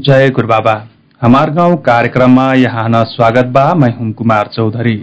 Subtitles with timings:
[0.00, 0.72] जय गुरुबाबा।
[1.20, 4.94] हमार गाउँ कार्यक्रममा यहाँ स्वागत बा मैं हुम कुमार चौधरी।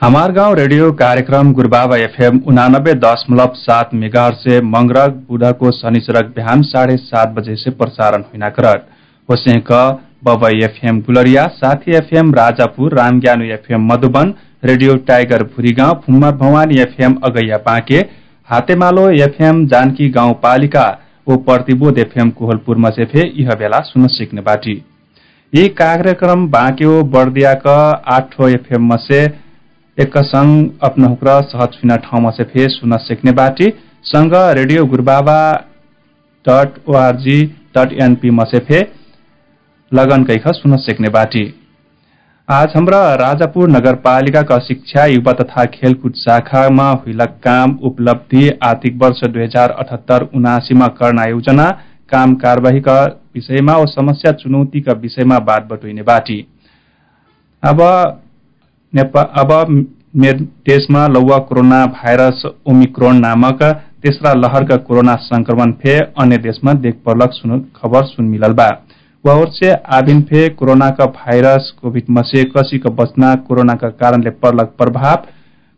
[0.00, 6.62] हमार गाउँ रेडियो कार्यक्रम गुरुबाबा एफएम उनानब्बे दशमलव सात मेगाहर से मंगरक बुधको शनिचरक बिहान
[6.64, 8.88] साढे सात बजे से प्रसारण हुना करत।
[9.28, 9.58] होसे
[10.24, 14.34] बबई एफएम गुलरिया साथी FM Rajapur रामज्ञानु FM Madhuban
[14.64, 18.00] radio tiger Bhurigaun फुम्मर Bhawani FM Agaiya Banke
[18.48, 20.84] Hatemalo FM Janaki गाउँपालिका
[21.26, 24.72] ओ प्रतिबोध एफएम कोहलपुरमा सेफे यह बेला सुन सिक्ने बाटी।
[25.52, 27.74] यी कार्यक्रम बाँक्यो बर्दियाका
[28.14, 29.20] आठो एफएम मसे
[29.98, 33.70] एक संग अपनहुक्र सहज फिना ठाउँमा सेफे सुन सिक्ने बाटी।
[34.04, 35.38] संग radio Gurubaba
[36.44, 37.40] dot ORG
[37.76, 38.80] dot NP मसेफे
[39.92, 41.44] लगन कैख सुन सिक्ने बाटी।
[42.48, 49.42] आज हाम्रा राजापुर नगरपालिकाका शिक्षा युवा तथा खेलकुद शाखामा हुइलक काम उपलब्धि आर्थिक वर्ष दुई
[49.42, 51.68] हजार अठहत्तर उनासीमा गर्न आयोजना
[52.12, 52.98] काम कार्यवाहीका
[53.34, 56.40] विषयमा ओ समस्या चुनौतीका विषयमा बात बटुइने बाटी।
[57.62, 57.80] अब
[58.92, 59.52] अब
[60.66, 63.62] देशमा लौवा कोरोना भाइरस ओमिक्रोन नामक
[64.02, 67.30] तेस्रा लहरका कोरोना संक्रमण फे अन्य देशमा देख पर्लक
[67.76, 68.68] खबर सुन मिलल बा।
[69.24, 74.30] वह से आबिन फे कोरोना का भाइरस कोभिड मसे कसी का बचना कोरोना का कारणले
[74.44, 75.26] पर्लक प्रभाव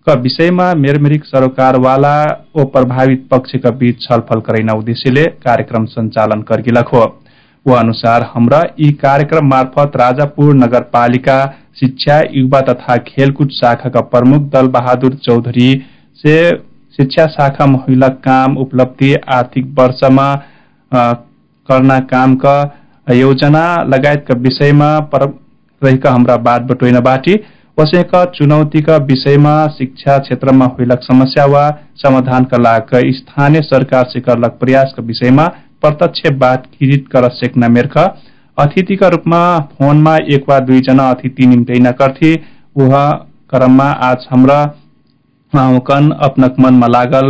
[0.07, 2.15] का विषयमा मेरमेरिक सरोकारवाला
[2.57, 6.95] ओ प्रभावित पक्षका बीच छलफल करैना उद्देश्यले कार्यक्रम सञ्चालन करगिलक।
[7.67, 11.37] हो अनुसार हाम्रा यी कार्यक्रम मार्फत राजापुर नगरपालिका
[11.81, 15.71] शिक्षा युवा तथा खेलकुद शाखाका प्रमुख दल बहादुर चौधरी
[16.25, 16.35] से
[16.99, 20.29] शिक्षा शाखा महिला काम उपलब्धि आर्थिक वर्षमा
[20.93, 22.57] करना कामका
[23.07, 27.35] योजना लगायतका विषयमा रहेका हाम्रा बात बटोइन बाटी
[27.79, 35.03] वसेका चुनौतीका विषयमा शिक्षा क्षेत्रमा हुइलक समस्या वा समाधानका लागि स्थानीय सरकार से करलक प्रयासका
[35.03, 35.47] विषयमा
[35.83, 37.99] प्रत्यक्ष बातचित कर सेक्ना मेर्ख।
[38.59, 42.35] अतिथिका रूपमा फोनमा एक वा दुईजना अतिथि निम्टैना करथे
[42.77, 42.95] वह
[43.51, 44.61] क्रममा आज हाम्रा
[45.53, 47.29] अपनक मनमा लागल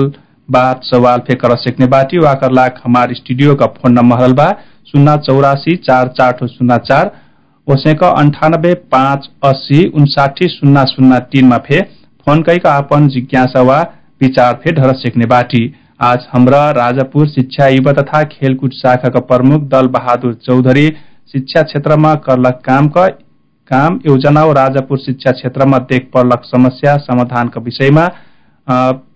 [0.49, 4.49] बात सवाल फे कर सेक्ने बाटी। वाकर लाख हमार स्टूडियो का फोन नंबर बा।
[4.87, 7.11] शून्य चौरासी चार चार शून्य चार
[7.67, 11.81] ओसेक अन्ठानब्बे पाँच अस्सी उन्साठी शून्य शून्य तीनमा फे
[12.27, 13.81] फोन कैका आपन जिज्ञासा वा
[14.21, 15.63] विचार फे ढर सिक्ने बाटी।
[16.03, 20.87] आज हाम्रा राजापुर शिक्षा युवा तथा खेलकुद शाखाका प्रमुख दल बहादुर चौधरी
[21.35, 23.07] शिक्षा क्षेत्रमा करलक कामका
[23.71, 28.07] काम योजना राजापुर शिक्षा क्षेत्रमा देख पर्लक समस्या समाधानका विषयमा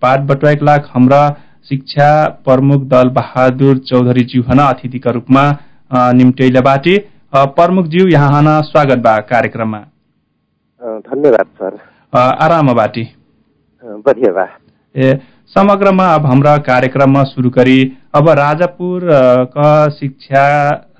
[0.01, 1.21] पाठ बटुवाक लाख हाम्रा
[1.67, 2.09] शिक्षा
[2.45, 5.43] प्रमुख दल बहादुर चौधरी ज्यू हन अतिथिका रूपमा
[6.13, 6.97] निम्टैला बाटी।
[7.35, 9.79] प्रमुख ज्यू यहाँ हन स्वागत बा कार्यक्रममा।
[11.07, 11.77] धन्यवाद सर।
[12.13, 13.03] आराम बाटी।
[13.83, 14.47] बढ़िया बा।
[14.95, 15.19] ए
[15.55, 17.79] समग्रमा अब हाम्रा कार्यक्रममा सुरु गरी
[18.15, 19.07] अब राजापुर
[19.53, 20.45] का शिक्षा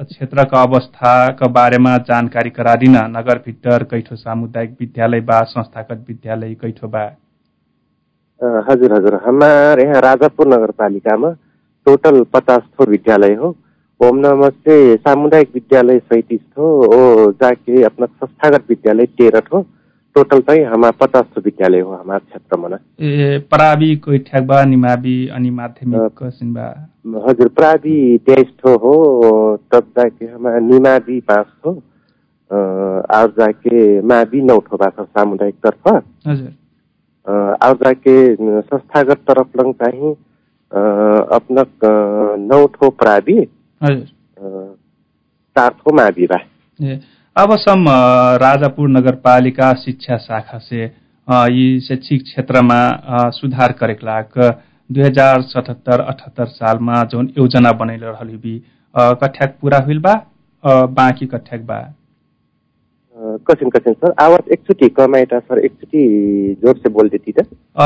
[0.02, 7.06] क्षेत्रका अवस्थाका बारेमा जानकारी गरादिन नगर भित्तर कैठो सामुदायिक विद्यालय बा संस्थागत विद्यालय कैठो बा।
[8.42, 11.30] हजुर हजुर। हमारे यहाँ राजापुर नगरपालिकामा
[11.86, 13.56] टोटल पचास थो विद्यालय हो।
[14.00, 19.62] ओम नमस्ते सामुदायिक विद्यालय सैतिस थो ओ जाके अपना संस्थागत विद्यालय तेह्र थो।
[20.16, 25.50] टोटल चाहिँ हाम्रो पचास सौ विद्यालय हो हाम्रो क्षेत्रमा। ए प्रावि कोही ठ्याकबा निमावि अनि
[25.60, 26.24] माध्यमिक
[27.28, 28.96] हजुर प्रावि तेइस ठो हो
[29.72, 31.72] तब जाके हमारा निमावि पाँच ठो
[33.18, 35.88] और जाके मावि नौ ठो बा सामुदायिक तर्फ।
[36.28, 36.52] हजुर।
[37.30, 40.12] और जाके संस्थागत तरफ लङ चाहिँ
[41.36, 41.64] अपना
[42.46, 43.38] नौ ठो प्रावि
[45.56, 46.40] चार ठो मावि बा।
[47.36, 47.90] अबसम्म
[48.44, 50.84] राजापुर नगरपालिका शिक्षा शाखा से
[51.54, 52.80] यी शैक्षिक क्षेत्रमा
[53.34, 54.40] सुधार करेक लाग
[54.90, 58.58] दुई हजार सतहत्तर अठहत्तर सालमा जुन योजना बनैल रहल बी
[58.96, 60.14] कठ्याक पूरा हुइल बा
[60.64, 61.80] बाँकी कठ्याक बा।
[63.48, 66.04] कसिन कसिन सर। आवाज एकचोटि कमाइटा सर। एकचोटि
[66.62, 67.46] जोर से बोल देती त।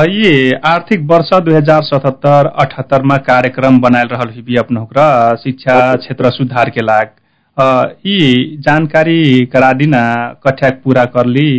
[0.09, 4.55] ये आर्थिक वर्ष दुई हजार सतहत्तर अठहत्तरमा कार्यक्रम बनायल रहल हिबी
[4.97, 7.07] र शिक्षा क्षेत्र सुधार के लाग
[8.05, 8.19] यी
[8.61, 9.93] जानकारी करा दिन
[10.45, 11.49] कठ्याक पूरा करली।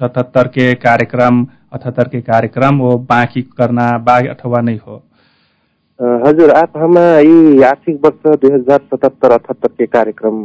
[0.00, 5.02] सतहत्तर के कार्यक्रम अठहत्तर के कार्यक्रम वो बाँकी करना बा अथवा नहीं हो।
[6.26, 10.40] हजुर आप हम यी आर्थिक वर्ष दुई हजार सतहत्तर अठहत्तर के कार्यक्रम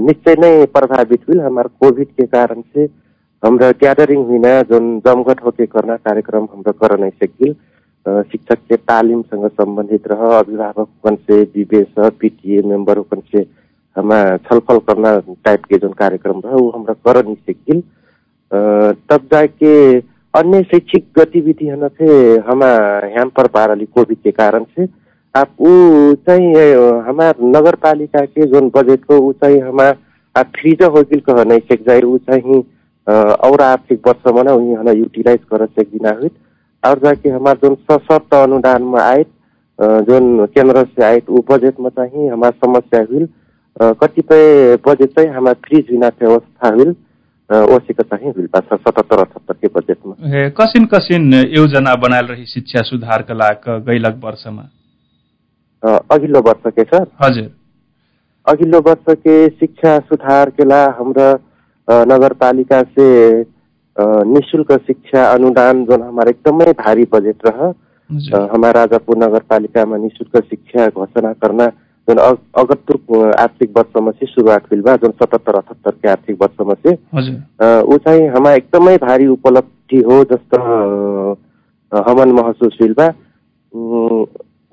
[0.00, 2.88] निश्चय नै प्रभावित हुई हमारे कोविड के कारण से
[3.42, 4.38] हमरा गैदरिंग हुई
[4.70, 7.54] जो जमघट होके करना कार्यक्रम हमरा कर नहीं सकिल।
[8.06, 8.76] शिक्षक के
[9.50, 10.88] संबंधित रह अभिभावक
[11.20, 13.46] से विवेश पीटीए मेंबर से
[13.96, 14.12] हम
[14.46, 17.80] छलफल करना टाइप के जो कार्यक्रम रहा वो हमरा कर नहीं सकिल।
[19.10, 19.72] तब जाके
[20.34, 22.12] अन्य शैक्षिक गतिविधि हन थे
[22.48, 22.68] हमा
[23.06, 23.86] यहाँ पर पारली
[24.32, 24.86] कारण से
[25.36, 25.70] आप ऊ
[26.28, 26.52] चाहिँ
[27.08, 29.96] हमार नगर पालिका के जोन बजेट को ऊ चाहिँ हमार
[30.56, 32.62] फ्रीज हो गिल कह ऊ चाहिँ
[33.16, 36.10] और आर्थिक वर्ष में ना उन्हें यूटिलाइज कर सक बिना
[37.04, 39.24] जाके हमार जोन सशक्त अनुदान में आए
[40.08, 43.26] जोन केंद्र से आए ऊ बजेट में चाहिँ हमार समस्या हुई
[44.02, 46.94] कतिपय बजेट चाहिँ हमार फ्रीज बिना अवस्था हुई
[47.74, 54.20] ओसीको चाहिँ सतहत्तर अठहत्तर के बजेटमा कसिन कसिन योजना बनायल रही शिक्षा सुधारका लागि गैलक
[54.24, 54.62] वर्षमा?
[55.86, 57.50] अघिल्लो वर्ष के सर हजुर।
[58.46, 61.32] अघिल्लो वर्ष के शिक्षा सुधार के ला हमरा
[62.12, 63.06] नगर पालिका से
[64.32, 67.72] निशुल्क शिक्षा अनुदान जो हमारा एकदमै भारी बजेट रह
[68.52, 71.66] हमारा राजापुर नगर पालिका में निःशुल्क शिक्षा घोषणा करना
[72.08, 72.18] जुन
[72.62, 78.28] अगतपुर आर्थिक वर्षमा चाहिँ सुरुवात बा जुन सतहत्तर अठहत्तर के आर्थिक वर्षमा चाहिँ ऊ चाहिँ
[78.36, 80.60] हमा एकदमै भारी उपलब्धि हो जस्तो
[81.92, 83.08] हमन महसुस बा।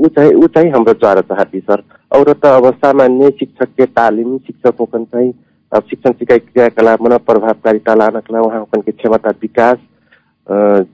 [0.04, 4.38] ऊ चाहिँ ऊ चाहिँ हाम्रो द्वारा चाहती सर। और त अब सामान्य शिक्षक के तालिम
[4.48, 5.32] शिक्षकों चाहिँ
[5.72, 9.78] अब शिक्षण सिकाइ क्रियाकलापमा प्रभावकारिता लानका लागि उहाँको के क्षमता विकास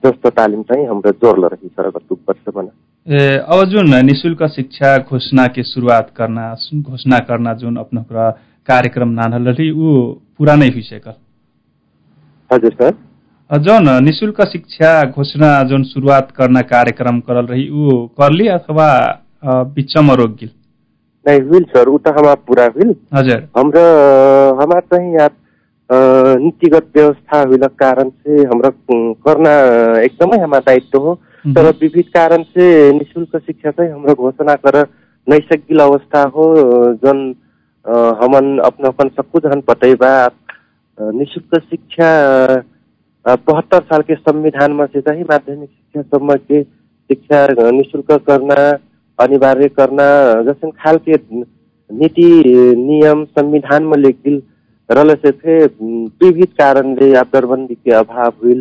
[0.04, 2.70] जस्तो तालिम चाहिँ हाम्रो जोर रही सर गत वर्ष
[3.06, 8.30] ए अब जुन निशुल्क शिक्षा घोषणा के शुरुआत करना घोषणा करना जुन अपना
[8.68, 10.02] कार्यक्रम नानल रही ऊ
[10.38, 11.14] पूरा नहीं हुई सकल
[12.50, 12.92] हजुर सर।
[13.50, 18.86] जौन निशुल्क शिक्षा घोषणा जुन शुरुआत करना कार्यक्रम करल रही ऊ करली अथवा
[19.74, 20.50] बिचमा रोक गिल
[21.26, 23.82] नहीं हुई सर ऊ त हमार पूरा हुई हजुर। हाम्रो
[24.62, 28.70] हमार चाहिँ यहाँ नीतिगत व्यवस्था हुई कारण से हमरा
[29.26, 29.52] करना
[30.02, 31.14] एकदमै हमार दायित्व हो।
[31.56, 34.82] तर विविध कारण से निशुल्क शिक्षा चाहिँ हाम्रो घोषणा कर
[35.26, 36.50] नैसर्गिक अवस्था हो।
[37.04, 37.18] जन
[38.22, 40.12] हमन अपन अपन सब कुछ हन पटैबा
[40.98, 42.10] निशुल्क शिक्षा
[43.26, 48.70] बहत्तर साल के संविधान में से चाहिँ माध्यमिक शिक्षा सम्म के शिक्षा निशुल्क करना
[49.18, 50.06] अनिवार्य करना
[50.42, 51.16] जैसे खाल के
[51.90, 52.26] नीति
[52.78, 54.42] नियम संविधान में लेख दिल
[54.88, 58.54] रल से थे विविध कारणले दरबंदी के अभाव हुई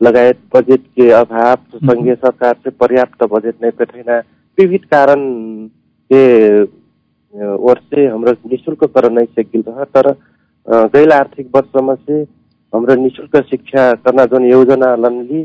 [0.00, 4.18] लगायत बजेट के अभाव संघीय सरकार से पर्याप्त बजेट नहीं पेठैना
[4.58, 5.24] विविध कारण
[6.10, 6.62] के
[7.34, 10.10] ओर से हाम्रो निशुल्क कर नहीं सकिल रह तर
[10.94, 12.24] गैल आर्थिक वर्षमा से
[12.72, 15.40] हाम्रो निशुल्क शिक्षा करना जुन योजना लनली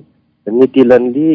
[0.48, 1.28] नीति लनली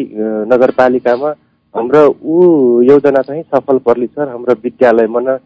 [0.51, 1.29] नगरपालिकामा
[1.75, 5.37] हाम्रो ऊ योजना चाहिँ सफल पर्ली सर। हाम्रो विद्यालयमा न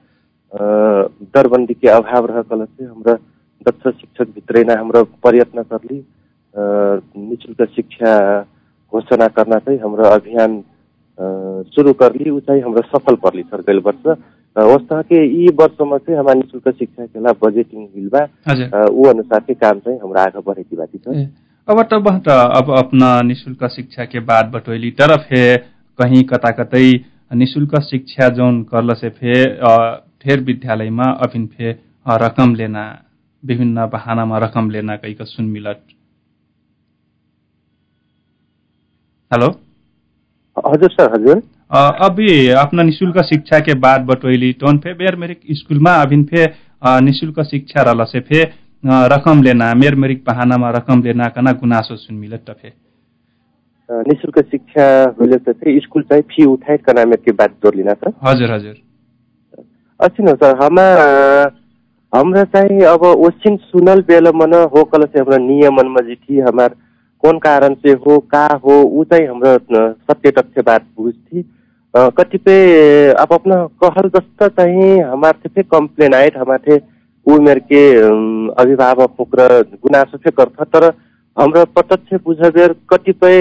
[1.33, 3.13] दरबन्दी के अभाव रहकल से हाम्रो
[3.65, 5.99] दक्ष शिक्षक भित्रै नै हाम्रो प्रयत्न करली
[7.29, 8.11] निशुल्क शिक्षा
[8.93, 10.61] घोषणा करना चाहिँ हाम्रो अभियान
[11.75, 14.05] सुरु करली ऊ चाहिँ हाम्रो सफल पर्ली सर गैल वर्ष।
[14.55, 18.23] वस्तः के यी वर्षमा चाहिँ हमारा निशुल्क शिक्षा के ला बजेटिंग हिल बा
[18.89, 21.23] ऊ अनुसार के काम चाहिँ हाम्रो आगे बढ़ेकी बाती सर
[21.67, 21.81] अब
[22.27, 25.45] त अब अपना निशुल्क शिक्षा के बाद बटोली तरफ है
[25.99, 26.83] कहीं कता कतै
[27.41, 29.33] निशुल्क शिक्षा जोन करल से फे
[30.21, 31.71] ठेर विद्यालयमा अभिन फे
[32.25, 32.83] रकम लेना
[33.43, 35.81] विभिन्न बहानामा रकम लेना कहीं सुन मिलत।
[39.31, 39.47] हेलो?
[40.57, 45.79] हजुर सर हजुर। अभी अपना निशुल्क शिक्षा के बाद बटोली टोन फे बेर मेरे स्कूल
[45.79, 46.45] में अभिन फे
[47.01, 48.43] निशुल्क शिक्षा रल से फे
[49.13, 52.73] रकम लेना मेर मेरिक बहानामा रकम लेना कना गुनासो सुन मिलत टफे
[53.89, 54.87] निशुल्क शिक्षा
[55.19, 58.51] होले त चाहिँ स्कुल चाहिँ फी उठाए कना मेर के बात जोड़ लिना सर हजुर
[58.51, 58.75] हजुर।
[59.99, 60.85] अच्छी न सर हमा
[62.13, 66.75] हमरा चाहिँ अब ओसिन सुनल बेल मन हो कल से हमरा नियमन में जी हमार
[67.23, 69.57] कौन कारण से हो का हो ऊ चाहिँ हाम्रो
[70.11, 71.41] सत्य तथ्य बात बुझथी।
[71.93, 76.79] कतिपय अब अपना कहल जस्तो चाहिँ हमारे थे कंप्लेन आए हमारे
[77.25, 77.81] ऊ मेर के
[78.61, 80.85] अभिभावक र गुनासो चाहिँ गर्छ। तर
[81.37, 83.35] हाम्रो प्रत्यक्ष बुझबेर कतिपय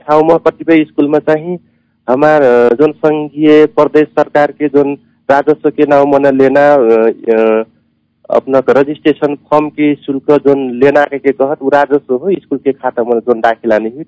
[0.00, 1.58] ठाउँमा कतिपय स्कुलमा चाहिँ
[2.08, 2.42] हमार
[2.78, 4.94] जुन संघीय प्रदेश सरकार के जुन
[5.28, 6.64] राजस्व के नाम मन लेना
[8.36, 13.02] अपना रजिस्ट्रेशन फॉर्म के शुल्क जोन लेना के, कहत उ राजस्व हो स्कूल के खाता
[13.34, 14.04] दाखिला नहीं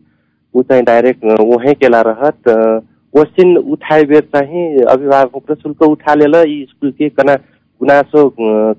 [0.54, 2.48] ऊ चाहिँ डाइरेक्ट वहीं केला रहत
[3.14, 7.34] क्वेश्चन उठाए बेर चाहिँ अभिभावक शुल्क उठा लेल यी स्कूल के कना
[7.80, 8.28] गुनासो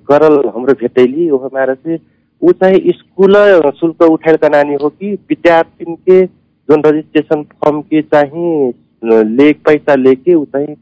[0.10, 2.00] करल हाम्रो भेटैली वो हमारा से
[2.42, 3.36] ऊ चाहिँ स्कूल
[3.80, 8.74] शुल्क उठाए का नानी हो कि विद्यार्थी के जोन रजिस्ट्रेशन फॉर्म के चाहिँ
[9.04, 10.76] ले पैसा लेके ऊ चाहिँ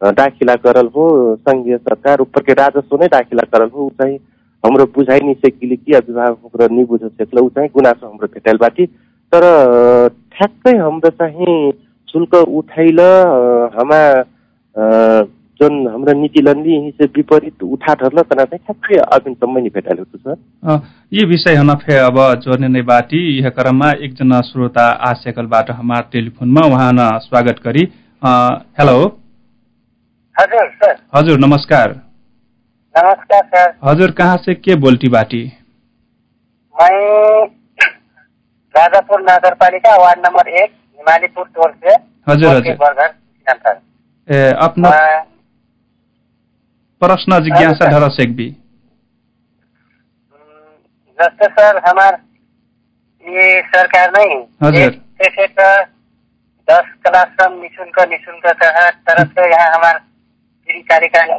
[0.00, 1.04] दाखिला करल हो।
[1.36, 4.16] संघीय सरकार ऊपर के राजस्व नै दाखिला करल हो। ऊ चाहिँ
[4.64, 8.56] हाम्रो बुझाइ नि सकिले कि अभिभावक र नि बुझ सकल ऊ चाहिँ गुनासो हाम्रो भेटाइल
[8.60, 8.86] बाटी।
[9.32, 9.42] तर
[10.32, 11.72] ठ्याक्कै हाम्रो चाहिँ
[12.16, 13.00] शुल्क उठाइल
[13.76, 14.00] हामा
[15.60, 20.04] जोन हाम्रो नीति लन्दी यही से विपरीत उठा धरल तना चाहिँ ठ्याक्कै अबिनसम्म नि भेटाइलो
[20.04, 20.80] छु। सर
[21.12, 26.66] यी विषय हन फे अब जोर्ने नै बाटी यह क्रममा एकजना श्रोता आशेकलबाट हमार टेलिफोनमा
[26.68, 27.84] उहाँ न स्वागत करी
[28.22, 28.30] अ,
[28.80, 28.96] हेलो।
[30.36, 31.90] हजुर सर। हजुर नमस्कार।
[32.94, 35.42] नमस्कार सर। हजुर कहाँ से के बोल्टी बाटी?
[36.74, 37.44] मैं
[38.74, 40.70] राजापुर नगरपालिका वार्ड नंबर एक।
[41.06, 41.94] हिमालीपुर टोल से
[42.26, 45.24] हजुर, टोल के हजुर। बरघर किसान सर ए, अपना मैं-
[47.02, 48.46] प्रश्न जिज्ञासा हजुर, सर। ढर सेकबी
[50.32, 50.72] हम्म,
[51.18, 52.18] जैसे सर हमार
[53.24, 55.68] ये सरकार नहीं हजुर। एक से से का
[56.68, 59.98] दस क्लाससम्म निशुल्क निशुल्क का तरफ से यहाँ हमार
[60.68, 61.30] फ्री कार्यक्रम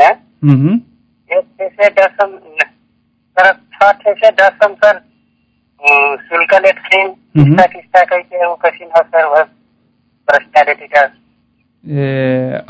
[0.00, 0.80] है हम्म, हम्म।
[1.30, 2.36] एक से से दसम
[3.36, 4.98] तर छ से दसम सर
[11.84, 12.60] ए,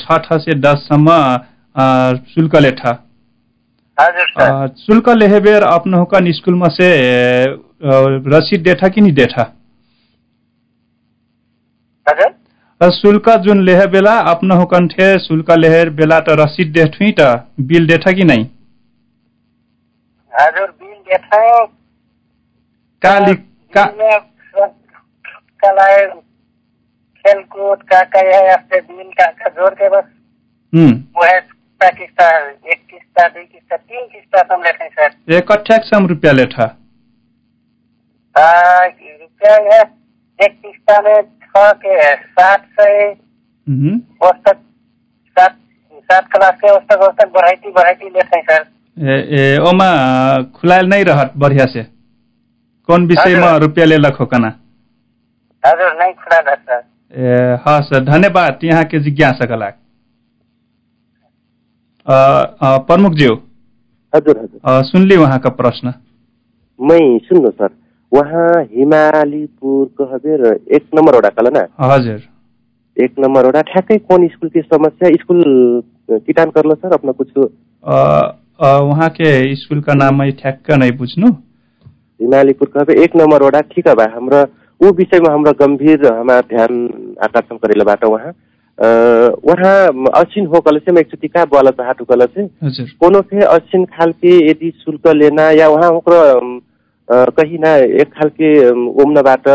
[0.00, 1.12] छ से दससम्म
[2.26, 2.80] शुल्क लेठ
[4.78, 5.64] शुल्क लेहेबेर
[6.04, 6.88] कन स्कूलमा से
[8.34, 9.52] रसीद देठा कि नि देठा
[12.80, 17.26] शुल्क जुन लेहे बेला अपनो हुकन ठे शुल्क लेहेर बेला त रसीद देठुई त
[17.60, 18.36] बिल देठा कि नै
[20.32, 20.94] हजुर बिल
[23.02, 23.34] हैं
[23.72, 23.84] का
[25.62, 26.06] कलाए
[27.24, 30.04] खेलकूद का का है अपने बिल का का जोड़ के बस.
[31.16, 32.28] वो है किस्ता किस्ता
[32.72, 36.64] एक किस्ता दो किस्ता तीन किस्ता हम लेते हैं सर ए कठ्याक सम रुपियाँ लेठा.
[38.36, 38.84] आ,
[39.20, 39.80] रुपया है
[40.38, 42.66] एक किस्ता में छ के सात
[44.22, 44.58] औसत
[45.36, 45.56] सात
[46.10, 47.32] सात क्लास के औसत औसत
[48.16, 49.88] लेते हैं सर ए, ए ओमा
[50.60, 51.86] खुलायल नै रहत बढ़िया से
[52.88, 54.48] कौन विषयमा हजुर। रुपियाँ लेलक हो कना
[55.64, 56.82] हजुर नहीं खुला था सर।
[57.14, 59.84] ए हस् धन्यवाद यहाँ के जिज्ञासाका लागि
[62.86, 63.34] प्रमुखज्यू
[64.12, 65.92] हजुर हजुर। अ, सुनली उहाँका प्रश्न।
[66.80, 67.68] मै सुन्नु सर।
[68.12, 71.66] वहाँ हिमालीपुर कहबेर एक नम्बर वडा कल ना?
[71.80, 72.20] हजुर।
[72.96, 75.08] एक नम्बर वडा। ठ्याक्कै कौन स्कूल की समस्या?
[75.08, 75.42] स्कूल
[76.10, 77.96] किटान करलो सर अपना कुछ। अ,
[78.60, 81.32] अ, उहाँ के स्कुलका नाम ठ्याक्क नै बुझ्नु
[82.20, 84.42] कहबे एक नम्बर वडा ठिक बा हाम्रो
[84.80, 86.72] ऊ विषयमा हाम्रो गम्भीर हमारा ध्यान
[87.22, 88.30] आकर्षण करेलाबाट वहाँ।
[88.78, 88.88] अ,
[89.44, 93.40] वहाँ असिन हो कल से मैं एकचोटि का बोला चाहतु कल से हजुर। कोनो थे
[93.54, 96.18] असिन खालके यदि शुल्क लेना या ओकरो
[97.08, 98.50] अ, कहीं ना एक खालके
[99.02, 99.48] ओम्नबाट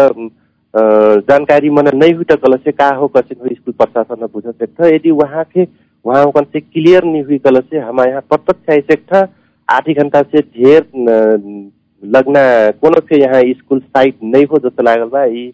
[1.30, 5.12] जानकारी मन नहीं हुई कल से का हो कसिन हो स्कूल प्रशासन बुझ सकता यदि
[5.22, 5.68] वहाँ के
[6.06, 9.28] वहाँ ओकन से क्लियर नहीं हुई कल से हमारे यहाँ प्रत्यक्ष आई सकता
[9.70, 11.70] आधी घंटा से ढेर न,
[12.04, 12.40] लगना
[12.82, 15.48] कोनो से यहाँ स्कूल साइट नहीं हो जस्तो लागल बा। यी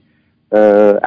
[0.52, 0.58] अ,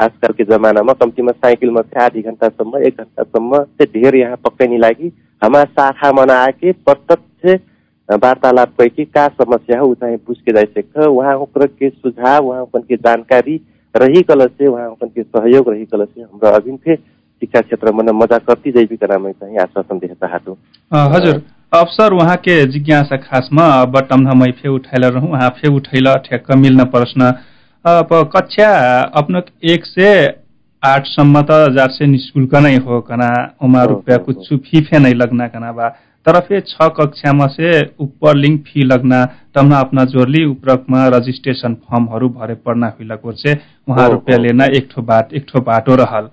[0.03, 4.79] आजकल के जमानामा कम्तीमा साइकिलमा चाहिँ आधी घन्टासम्म एक घन्टासम्म चाहिँ धेर यहाँ पक्कै नहीं
[4.79, 5.13] लागि
[5.45, 7.61] हमारा शाखा मना आके प्रत्यक्ष
[8.09, 12.65] वार्तालाप करके का समस्या है वो चाहे पूछ के जा सकता वहाँ के सुझाव वहाँ
[12.89, 13.61] के जानकारी
[13.97, 18.39] रही कल से के सहयोग रही कल से हाम्रो अभिन थे शिक्षा क्षेत्र मन मजा
[18.39, 20.59] कति जैविक नामै चाहिँ आश्वासन देख चाहतो।
[20.93, 26.13] अ, हजुर। अवसर उहाँ के जिज्ञासा खासमा बटम मै फे उठाइल रहूँ उहाँ फे उठैल
[26.25, 27.33] ठ्याक्क मिल्न प्रश्न।
[27.85, 28.71] अब कक्षा
[29.19, 29.41] अपनो
[29.73, 30.09] एक से
[30.83, 33.29] आठसम्म त जार्से निशुल्क नै हो कना
[33.65, 35.89] उमा रुपियाँ। कुछ फी फे नै लगना कना बा।
[36.27, 39.25] तर फे छ कक्षामा से ऊपर लिंक फी लगना
[39.55, 43.55] तमना अपना जोरली उपरकमा रजिस्ट्रेशन फर्महरू भरे पढ्ना हुइलक से
[43.89, 46.29] उहाँ रुपियाँ लेना एक ठो बाट एक ठो बाटो रहल।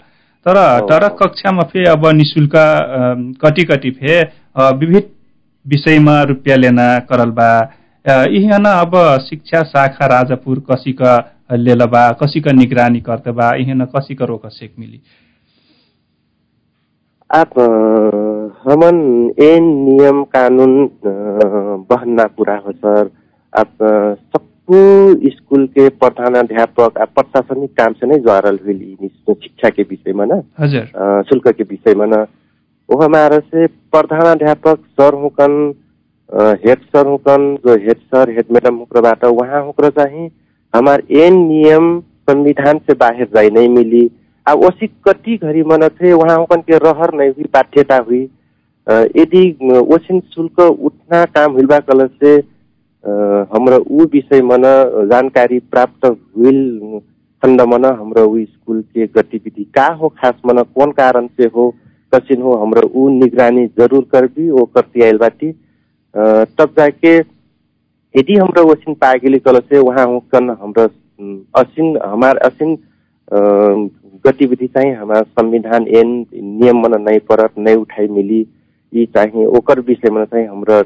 [0.46, 2.52] तर तर। कक्षामा फे अब निशुल्क
[3.42, 4.22] कति कति फे
[4.58, 5.10] विविध
[5.72, 7.50] विषयमा रुपियाँ लेना करल बा
[8.06, 8.96] अ, इहन अब
[9.30, 11.02] शिक्षा शाखा राजापुर कसिक
[11.66, 15.02] लेल बा कसिक निगरानी करते बा इहन कसिक रोक सेक मिली?
[17.30, 17.60] आप
[18.68, 18.98] हमन
[19.48, 20.74] एन नियम कानून
[21.06, 23.10] बहन्ना पूरा हो सर।
[23.54, 24.80] आप सबको
[25.36, 30.40] स्कूल के प्रधानाध्यापक आ प्रशासनिक काम से नहीं जोड़ल हुई शिक्षा के विषय में ना।
[31.30, 32.26] शुल्क के विषय में ना।
[32.90, 35.56] वो हमारे से प्रधानाध्यापक सर हुकन
[36.64, 40.30] हेड सर हुकन जो हेड सर हेड मैडम हुक्रबाट वहाँ हुक्र चाहिँ
[40.74, 44.10] हमार एन नियम संविधान से बाहर जाई नहीं मिली।
[44.46, 48.22] अब ओसी कति घड़ी मन थे वहाँ हुकन के रहर नहीं हुई बाध्यता हुई।
[49.18, 49.44] यदि
[49.96, 52.36] ओसिन शुल्क उठना काम हुआ कल से
[53.54, 54.64] हाम्रो ऊ विषय मन
[55.12, 56.62] जानकारी प्राप्त हुइल
[57.44, 61.70] खण्ड मन हाम्रो ऊ स्कूल के गतिविधि का हो खास मन कौन कारण से हो
[62.14, 65.52] कसिन हो हाम्रो ऊ निगरानी जरूर करबी वो करती आयल बाटी
[66.58, 67.18] तब जाके
[68.16, 70.88] यदि हाम्रो वसिन पागिली कल से वहाँ हुकन हाम्रो
[71.56, 72.78] असिन हमार असिन
[74.26, 78.46] गतिविधि चाहिँ हमारा संविधान एन नियम मन नहीं परत नहीं उठाई मिली
[78.94, 80.82] यी चाहिँ ओकर विषयमा चाहिँ हाम्रो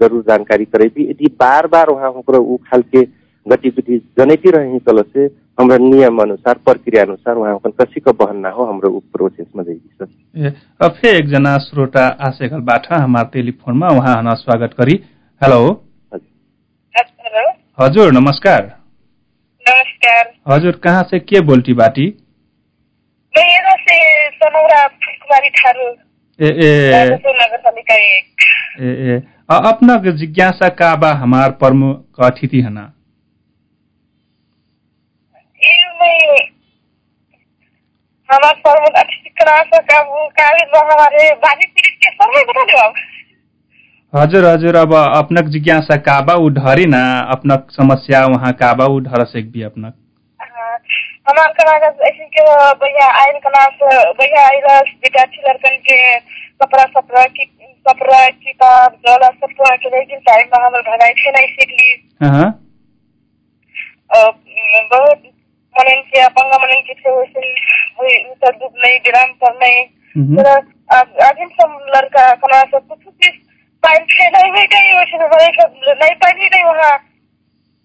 [0.00, 3.02] जरुर जानकारी करेबी यदि बार बार वहाँ ओकरो ऊ खालके
[3.46, 5.24] गतिविधि जनैती रहे कल से
[5.60, 10.52] हाम्रो नियम अनुसार प्रक्रिया अनुसार वहाँ कसी का बहन ना हो हाम्रो प्रोसेसमा सर ए
[10.84, 14.96] अब फेरि एकजना श्रोता आशेखलबाट हाम्रो टेलिफोनमा उहाँ स्वागत गरी
[15.42, 15.60] हेलो।
[17.78, 18.62] हजुर नमस्कार।
[19.66, 22.06] नमस्कार। हजुर कहाँ से के बोल्टी बाटी?
[23.34, 23.96] मैं यहाँ से
[24.40, 25.88] सनौरा फुलकुमारी ठारू
[26.38, 26.70] ए ए।
[28.80, 29.16] ए ए।
[29.70, 32.90] अपना जिज्ञासा का बा हमार प्रमुख अतिथि हना
[35.60, 36.38] ये मैं
[38.28, 42.94] अतिथि क्लास का वो कागज में हमारे बाजी पीड़ित के बता दो आप
[44.12, 47.02] हजुर हजुर अब अपनक जिज्ञासा का बा उ ढरी ना
[47.34, 49.94] अपनक समस्या वहाँ का बा उ ढर सेक भी अपनक।
[51.28, 51.76] हमारे
[52.08, 52.42] ऐसे के
[52.84, 53.78] भैया आयल क्लास
[54.20, 54.66] भैया आयल
[55.04, 55.98] विद्यार्थी लड़कन के
[56.62, 57.44] कपड़ा सपड़ा की
[58.44, 61.30] किताब जला सपड़ा के लेकिन टाइम में हमारे भगाई थे
[62.26, 62.50] हाँ
[64.16, 65.22] बहुत
[65.74, 67.52] मनन के अपंग मनन के थे वैसे
[67.98, 69.82] वही उत्तर डूब नहीं विराम पर नहीं
[70.16, 70.48] हम्म। तर
[70.92, 73.40] अब अभी सब लड़का कना सब कुछ चीज
[73.82, 76.92] टाइम थे नहीं हुई कहीं वैसे तो बड़े सब नहीं पाई नहीं वहाँ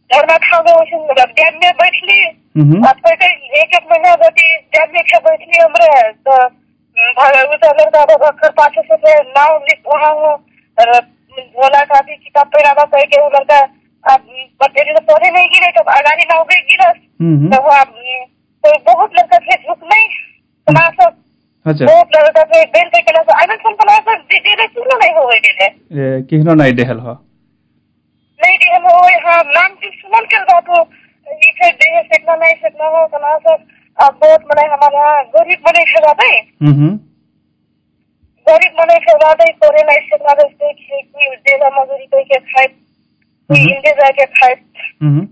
[0.09, 2.19] घर में खा गए वैसे डैम में बैठ ली
[2.57, 6.37] हम्म। अब तो कहीं एक एक महीना गति डैम में खा बैठ ली हमरे तो
[7.17, 10.31] भागा उतर लड़का बाबा घर पाछे से फिर नाव लिख वहाँ हूँ
[10.77, 10.99] और
[11.37, 13.59] झोला काफी किताब पहना कह के वो लड़का
[14.03, 14.27] अब
[14.61, 17.83] बच्चे तो पौधे नहीं गिरे तो अगाड़ी नाव गई गिरस हम्म। तो वहाँ
[18.69, 20.07] तो बहुत लड़का थे झुक नहीं।
[20.67, 21.15] कना सब
[21.65, 24.97] हजुर बहुत लड़का थे बेल पे कना सब आइवन सन कना सब दे दे सुनो
[24.97, 27.13] नहीं हो गई दे ए किहनो नहीं देहल हो?
[28.39, 30.81] नहीं दे हम हो यहाँ नाम की सुमन के बात हो।
[31.27, 33.65] ये फिर दे सकना नहीं सकना हो कना सब।
[33.97, 36.27] अब बहुत मने हमारे यहाँ गरीब बने थे जाते
[36.65, 36.89] हम्म।
[38.48, 42.67] गरीब बने थे जाते करे नहीं सकना जैसे कि कोई देगा मजदूरी कोई के खाए
[42.67, 44.53] कोई हम्म। इंडे जाके खाए।
[45.03, 45.27] हम्म।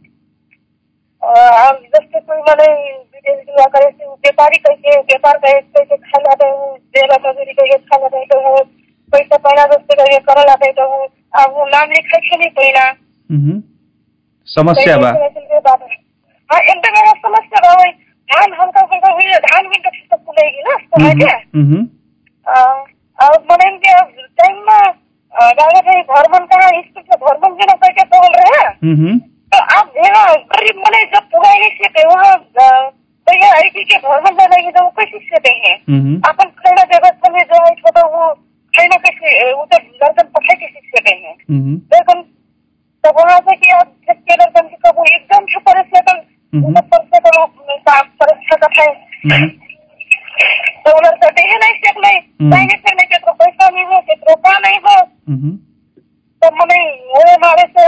[1.28, 2.68] जैसे कोई मैंने
[3.14, 7.98] विदेश दुआ करे से व्यापारी व्यापार करे करके खा लाते हूँ देगा मजदूरी करके खा
[8.02, 8.58] लाते तो हूँ
[9.12, 11.08] पैसा पहना जैसे करके कर लाते तो हूँ
[11.44, 12.86] अब नाम लिखा छे नहीं पहना
[13.30, 13.62] हम्म।
[14.48, 15.10] समस्या बा
[16.50, 16.60] हाँ
[17.24, 17.74] समस्या बा
[18.30, 21.86] धान हमका हमका हुई है, धान भी तो सब खुलेगी ना हम्म। के हम्म।
[23.20, 24.94] अब मैंने के टाइम में
[25.60, 28.70] गाँव के घर मन का स्कूल से घर मन के ना करके बोल रहे हैं
[28.84, 29.20] हम्म।
[29.52, 32.36] तो आप देखो गरीब मने जब पूरा नहीं सीखे वहाँ
[33.28, 36.84] भैया आई पी के भर में जाने तो वो कैसे सीखे हैं हम्म। अपन खाना
[36.92, 38.28] जगत में जो है छोटा वो
[38.74, 42.22] खाना कैसे वो तो गर्दन पकाए कैसे सीखे हैं हम्म। लेकिन
[43.04, 46.18] तो वहाँ से कि आप के गर्दन के कबू एकदम से परीक्षा कर
[46.54, 47.46] हम्म। वो परीक्षा करो
[47.80, 48.88] साफ परीक्षा का है
[49.26, 49.50] हम्म।
[50.86, 54.02] तो उधर से है नहीं सीख नहीं हम्म। नहीं सीख नहीं के पैसा नहीं हो
[54.02, 54.98] के रुपया नहीं हो
[56.48, 56.80] हम्म। तो मने
[57.14, 57.86] वो हमारे से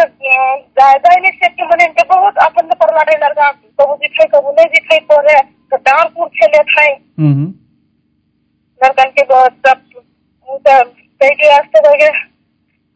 [0.79, 4.65] ज्यादा ही निश्चित कि मने इनके बहुत अपन पर लाडे लड़का कबू दिखाई कबू नहीं
[4.75, 5.39] दिखाई पड़े
[5.71, 7.45] तो डांरपुर खेले खाए हम्म।
[8.81, 9.81] लड़कन के बहुत सब
[10.47, 10.81] वो तो
[11.21, 12.11] कई के रास्ते गए।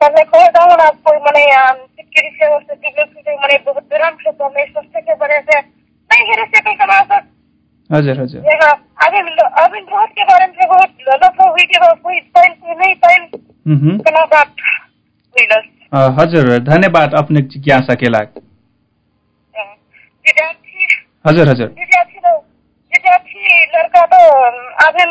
[0.01, 4.15] करने को जाऊँ ना कोई मने सिक्योरी से हो से दिल्ली से मने बहुत विराम
[4.23, 7.29] से तो मैं सोचते के बड़े से नहीं हेरे से कहीं कमा सक
[7.89, 8.71] हजुर हजुर। यहाँ
[9.05, 9.19] अभी
[9.63, 13.23] अभी रोड के बारे में बहुत लोग हुई के कोई टाइम कोई नहीं टाइम
[13.65, 14.82] हम्म। कना बात। हुई बस अ,
[15.35, 18.27] हजुर धन्यवाद अपने जिज्ञासा के लाग
[21.25, 21.67] हजुर हजुर।
[22.93, 23.43] विद्यार्थी
[23.75, 24.19] लड़का तो
[24.85, 25.03] अभी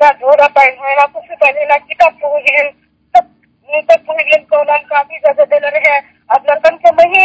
[0.00, 2.64] ना झोला पहने ना कुछ पहने ना किताब पहुँच गए
[3.14, 3.24] सब
[3.88, 7.22] तक पहुँच गए कॉलम काफ़ी ज़्यादा दे रहे। हैं अब लड़कन के वही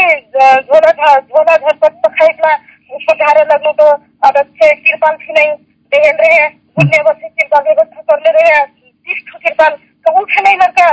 [0.61, 2.51] झोला झोला झर पर पखाई का
[2.91, 3.87] ऊपर धारे लगो तो
[4.27, 5.51] अब अच्छे तिरपाल भी नहीं
[5.91, 9.77] दे रहे हैं बच्चे तिरपाल व्यवस्था कर ले रहे। हैं तीस ठो तिरपाल तो
[10.21, 10.89] उठे नहीं लड़का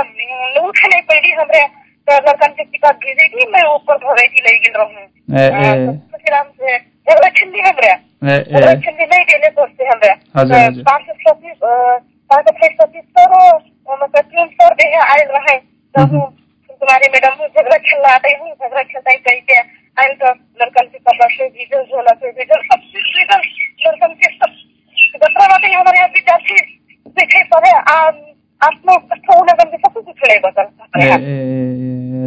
[0.67, 1.65] उठे नहीं पड़ी हमरे
[2.07, 5.05] तो लड़कन के किताब भेजेगी मैं ऊपर भगाई ले गिल रहूँ
[6.11, 10.13] खुशीराम से झगड़ा छिंदी हमरे झगड़ा छिंदी नहीं देने दोस्ते हमरे।
[10.89, 13.25] पाँच सौ छत्तीस पाँच सौ छत्तीस सौ
[13.93, 16.27] मतलब तीन सौ दे आयल रहे तो हम्म। हूँ
[16.81, 19.59] तुम्हारे मैडम हूँ झगड़ा खेलना आते हूँ झगड़ा खेलता ही कही के
[19.97, 23.19] आयल तो लड़कन के कपड़ा से भीजल झोला से भीजल सब चीज़
[23.87, 24.61] लड़कन के सब
[25.15, 26.55] दूसरा बात हमारे यहाँ विद्यार्थी
[27.19, 27.71] देखे पड़े
[28.65, 30.07] आफ्नो सब कुछ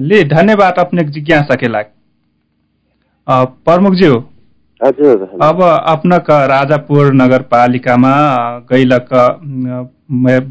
[0.09, 1.85] ले धन्यवाद अपने जिज्ञासा के लाग
[3.29, 4.15] अ, प्रमुखज्यू
[4.81, 8.15] हजुर। अब अपनक राजापुर नगरपालिकामा
[8.73, 9.09] गैलक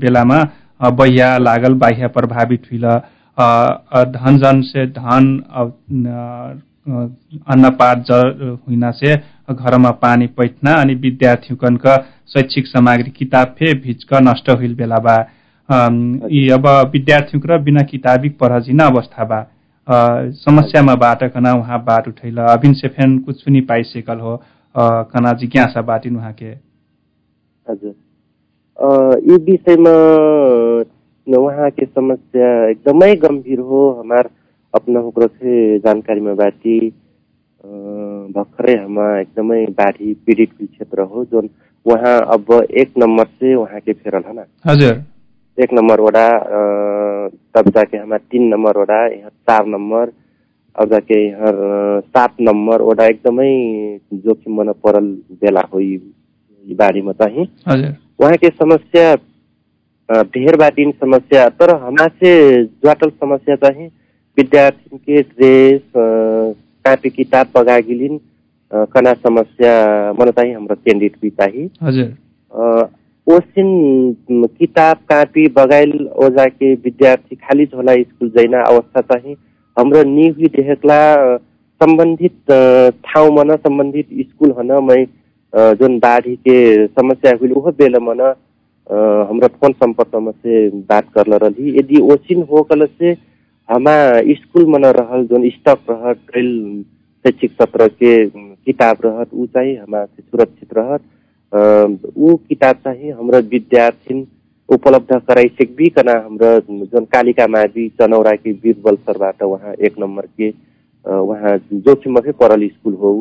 [0.04, 0.40] बेलामा
[1.02, 2.86] बहिया लागल बाह्य प्रभावित हुइल
[4.18, 5.28] धन जन से धन
[7.54, 8.20] अन्नपात ज
[8.68, 9.16] हुइना से
[9.54, 11.88] घरमा पानी पैठना अनि विद्यार्थीकनक
[12.34, 15.16] शैक्षिक सामग्री किताब फे भिजक नष्ट हुइल बेला बा।
[15.70, 19.40] यी अब विद्यार्थीक र बिना किताबिक पढजिन अवस्था बा
[20.40, 24.36] समस्यामा बाट कना उहाँ बाट उठैल। अभिन से फेन कुछ सुनि पाइसेकल हो।
[24.76, 26.52] कना जिज्ञासा बाटिन उहाँ के
[27.66, 27.94] हजुर।
[29.24, 29.96] यी विषयमा
[31.28, 34.30] वहाँ के समस्या एकदमै गम्भीर हो। हमार
[34.74, 36.78] अपना हुक्रो से जानकारी में बाटी
[38.36, 41.42] भर्खरै हमा एकदमै बाढी पीडित क्षेत्र हो जो
[41.86, 45.04] वहाँ अब एक नंबर से वहाँ के फेरल है ना। हजुर।
[45.58, 46.28] एक नंबर वडा
[47.56, 50.12] तब जाके हमार तीन नंबर वडा यहाँ चार नंबर
[50.76, 51.52] अब जाके यहाँ
[52.02, 53.52] सात नंबर वडा एकदमै
[54.26, 55.06] जोखिम मन परल
[55.42, 55.80] बेला हो
[56.66, 57.46] बाढीमा चाहिँ।
[58.22, 59.16] वहाँ के समस्या
[60.36, 63.88] ढेर बाटिन समस्या तर हमासे ज्वाटल समस्या चाहिँ
[64.38, 65.82] विद्यार्थी के ड्रेस
[66.86, 68.20] कापी किताब बगागिलिन
[68.94, 69.74] कना समस्या
[70.20, 71.68] मन चाहिँ हाम्रो केन्द्रित चाहिँ।
[73.28, 73.70] ओसिन
[74.60, 79.34] किताब कापी बगाइल ओजा के विद्यार्थी खाली झोला स्कुल जैना अवस्था चाहिँ
[79.78, 81.00] हाम्रो निहुई देखेक्ला
[81.82, 82.52] सम्बन्धित
[83.06, 85.06] ठाउँ मन सम्बन्धित स्कुल हन मै
[85.80, 86.56] जुन बाढी के
[86.88, 88.22] समस्या हुई उहो बेला मन
[89.30, 93.12] हाम्रो फोन संपर्क में से बात कर रही यदि ओसिन हो कल से
[93.70, 93.98] हमा
[94.42, 96.18] स्कूल में रहल जोन स्टॉक रहत
[97.26, 101.02] शैक्षिक सत्र के किताब रहत ऊ चाहिँ हमा सुरक्षित रहत।
[101.56, 104.22] ऊ किताब चाहिँ हाम्रो विद्यार्थी
[104.70, 110.50] उपलब्ध कराई सकबिकन हाम्रो जुन कालिका मावि चनौरा के वीरबल सरबाट वहाँ एक नंबर के
[111.06, 113.12] वहाँ जोखिम में परल स्कूल हो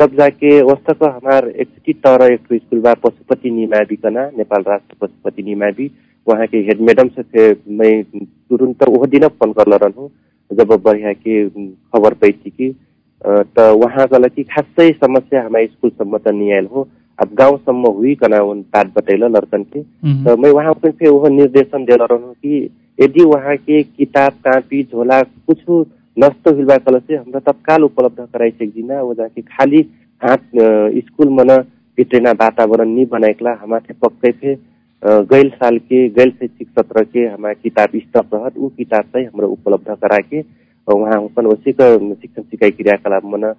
[0.00, 5.90] तब जाके वस्तक हमार एकचोटि तर एक स्कूल बा पशुपति निमाविकना नेपाल राष्ट्र पशुपति निमावि।
[6.26, 7.44] वहाँ के हेड मैडम से थे
[7.78, 10.10] मैं तुरंत वह दिन फोन कर रहूँ
[10.50, 12.74] जब बढ़िया के खबर पैथी कि
[13.22, 16.88] तो वहाँ कि खासै समस्या हमारे स्कूल सम्म त नियल हो।
[17.20, 19.82] गाउँसम्म हुईकन उन बात बतैल लड़कन के
[20.24, 24.82] तो मैं वहाँ पर फिर वह निर्देशन दे रहूँ कि यदि वहाँ के किताब कापी
[24.84, 25.64] झोला कुछ
[26.16, 29.84] नष्ट हुआ कल से हमरा तत्काल उपलब्ध कराई सकदिन वो जाके खाली
[30.22, 30.56] हाथ
[30.98, 31.56] स्कूल मन
[31.98, 34.54] भित्रेना वातावरण नहीं बनाएकला हमारे पक्कै थे
[35.26, 39.48] गैल साल के गैल शैक्षिक सत्र के हमारे किताब स्टक रहत ऊ किताब चाहिँ हाम्रो
[39.50, 40.40] उपलब्ध कराके
[40.88, 43.52] वहाँ अपन वसीक शिक्षण सिकाइ क्रियाकलाप मन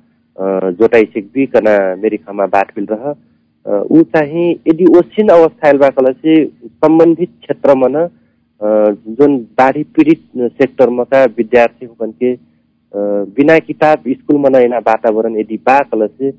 [0.78, 1.70] जोटाइ सिकबिकन
[2.02, 3.14] मेरी खमा बाट मिल रह
[3.66, 8.08] ऊ चाहिँ यदि ओछिन अवस्था से सम्बन्धित क्षेत्र मन
[9.20, 12.36] जुन बाढी पीडित सेक्टरमा का विद्यार्थी के
[13.36, 16.30] बिना किताब स्कूल में नैना वातावरण यदि बा कल से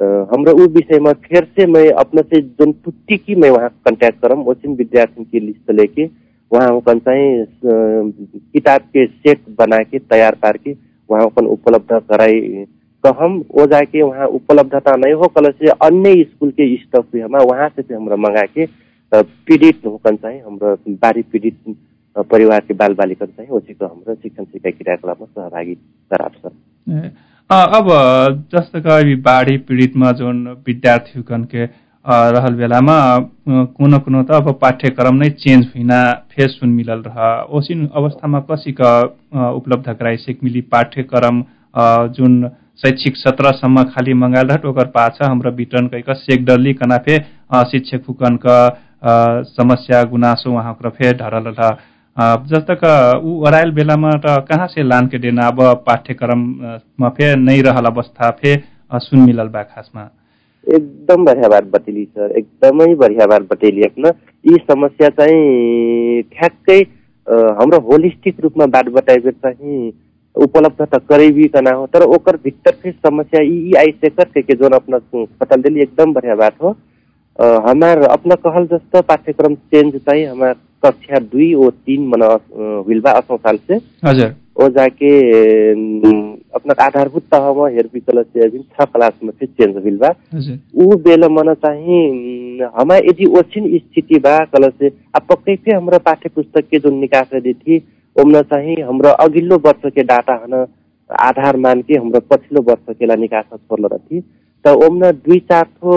[0.00, 4.74] हाम्रो ऊ विषयमा फिर से मैं अपने से जुन पुट्टी मैं वहाँ कंटेक्ट करम ओसिन
[4.76, 6.04] विद्यार्थी की लिस्ट लेके
[6.70, 8.12] हुकन चाहिँ
[8.52, 10.72] किताब के सेट बना के तैयार करके
[11.08, 12.40] वहाँ हुकन उपलब्ध कराई
[13.04, 15.50] कहम वो जाके वहाँ उपलब्धता नहीं हो कल
[15.82, 18.66] अन्य स्कूल के स्टॉक भी हम वहाँ से भी हमरा के
[19.12, 21.74] पीडित हुकन चाहिँ हाम्रो बाढी पीडित
[22.30, 25.74] परिवार के बाल बालिका चाहिँ ओसीको हाम्रो शिक्षण सिकाइ क्रियाकलापमा सहभागी
[26.10, 27.12] गराउँछ
[27.50, 27.88] अब
[28.52, 31.64] जस्तो कि बाढी पीडितमा जुन विद्यार्थीगण के
[32.04, 32.94] रहल बेलामा
[33.48, 35.90] कुनो कुनो त अब पाठ्यक्रम नै चेन्ज हुन
[36.30, 37.18] फेस सुन मिलल रह
[37.58, 38.92] ओसिन अवस्थामा कसिका
[39.50, 41.42] उपलब्ध गराइसेक मिली पाठ्यक्रम
[42.16, 42.48] जुन
[42.82, 47.18] शैक्षिक सत्रसम्म खाली मंगाल रहत ओकर पाछा हाम्रो वितरण कैक सेक डल्ली कनाफे
[47.70, 48.56] शिक्षक फुकनका
[49.52, 51.76] समस्या गुनासो वहाँ फेर ढरल रह
[52.48, 52.84] जस्तक
[53.24, 58.30] ऊ अरायल बेलामा त कहाँ से लान के देना अब पाठ्यक्रममा फे नै रहल अवस्था
[58.42, 58.56] फे
[58.94, 60.02] सुन मिलल बा खासमा।
[60.66, 63.64] एकदम बढ़िया बात बतेली सर। एकदमै बढ़िया बात
[64.44, 66.80] यी समस्या चाहिँ ठ्याक्कै
[67.58, 69.90] हाम्रो होलिस्टिक रूपमा बात बताए चाहिँ
[70.36, 75.56] उपलब्ध त करीबिकन हो तर ओकर भीतर फिर समस्या यी आइसेकर थे कि जोन अपना
[75.56, 76.76] दिली एकदम बढ़िया बात हो।
[77.66, 82.22] हमार अपना कहल जस्तो पाठ्यक्रम चेंज चाहिँ हमार कक्षा दुई और तीन मन
[82.86, 85.10] हुइल बा असौ साल से। हजुर। ओ जाके
[86.54, 90.10] अपना आधारभूत तहमा हेरबी कल से अभी छ क्लास में फिर चेंज हुइल बा।
[90.74, 92.00] ऊ बेला मन चाहिँ
[92.76, 96.90] हमा यदि ओछिन स्थिति बा कल से अब पक्कै फिर हाम्रो पाठ्य पुस्तक के जो
[97.00, 97.78] निकास थी
[98.16, 100.54] ओमन चाहिँ हाम्रो अघिल्लो वर्ष के डाटा हन
[101.10, 104.20] आधार मान के हाम्रो पछिल्लो वर्ष के निकास छोड्ल रही
[104.64, 105.96] त ओमन दुई चार थो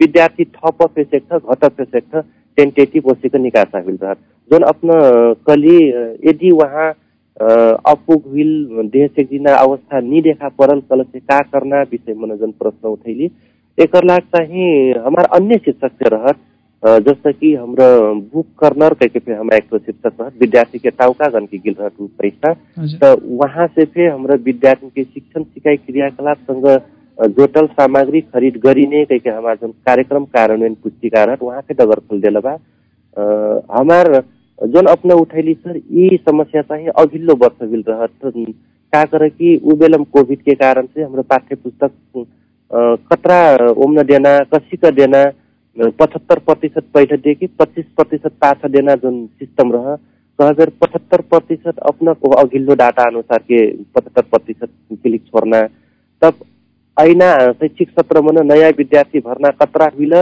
[0.00, 2.24] विद्यार्थी थप फेसेक छ घट फेसेक छ
[2.58, 3.96] टेंटेटिव ओसी निकास हुइल
[4.50, 5.00] जोन अपना
[5.48, 5.76] कली
[6.28, 6.92] यदि वहाँ
[7.86, 12.50] अपुग हुइल देह से जिना अवस्था नि देखा परल कल से का करना विषय जुन
[12.60, 13.30] प्रश्न उठैली
[13.78, 14.68] एकर लाग चाहिँ
[15.06, 16.38] हमार अन्य शिक्षक रहत
[17.06, 17.86] जस्तो कि हाम्रो
[18.34, 21.92] बुक कर्नर कह फिर हमारा एक शिक्षक रहत विद्यार्थी के टाउका गन के गिल रहत
[22.20, 22.52] पैसा.
[22.98, 28.56] तो वहाँ से फिर हाम्रो विद्यार्थी के शिक्षण सिकाई क्रियाकलाप सँग अ, जोटल सामग्री खरीद
[28.64, 32.56] गरिने कह के हमार जन कार्यक्रम कार्यान्वयन पुस्तिकार है वहाँ के डगर खुल दिल बा.
[33.78, 34.12] हमार
[34.58, 38.32] जोन अपने उठैली सर ई समस्या चाहिँ अघिल्लो वर्ष रहत
[38.92, 41.90] का करे कि उ बेलम के कारण से हाम्रो पाठ्य पुस्तक
[43.12, 43.40] कतरा
[43.84, 45.24] ओम्न देना कसी का देना
[45.76, 49.94] पचहत्तर प्रतिशत पैसा दिए कि पच्चिस प्रतिशत पाछा देना जुन सिस्टम रह
[50.38, 53.60] कहकर पचहत्तर प्रतिशत अपना को अघिल्लो डाटा अनुसार के
[53.94, 54.70] पचहत्तर प्रतिशत
[55.02, 55.60] क्लिक छोड़ना।
[56.22, 56.34] तब
[56.96, 60.14] ऐना शैक्षिक सत्र में नया विद्यार्थी भर्ना कतरा हुइल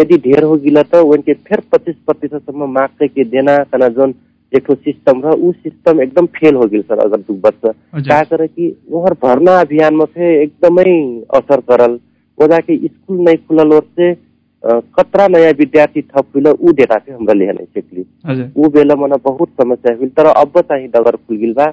[0.00, 4.14] यदि ढेर हो गिला त उनके फिर पच्चिस प्रतिशतसम्म मार्क्स के देना तना जोन
[4.52, 8.68] ठो सिस्टम रह उ सिस्टम एकदम फेल हो गिल सर अगर दू वर्ष हजुर। का
[8.90, 10.94] वहाँ भर्ना अभियान में से एकदमै
[11.38, 11.98] असर करल।
[12.44, 16.96] ओदा के स्कूल नहीं खुलल ओर से अ, कतरा नया विद्यार्थी थप हुइल उ डेटा
[16.98, 21.36] से हमरा सकली हजुर। ऊ बेला मन बहुत समस्या हुई तर अब चाहिँ डगर खुल
[21.44, 21.72] गिल बा।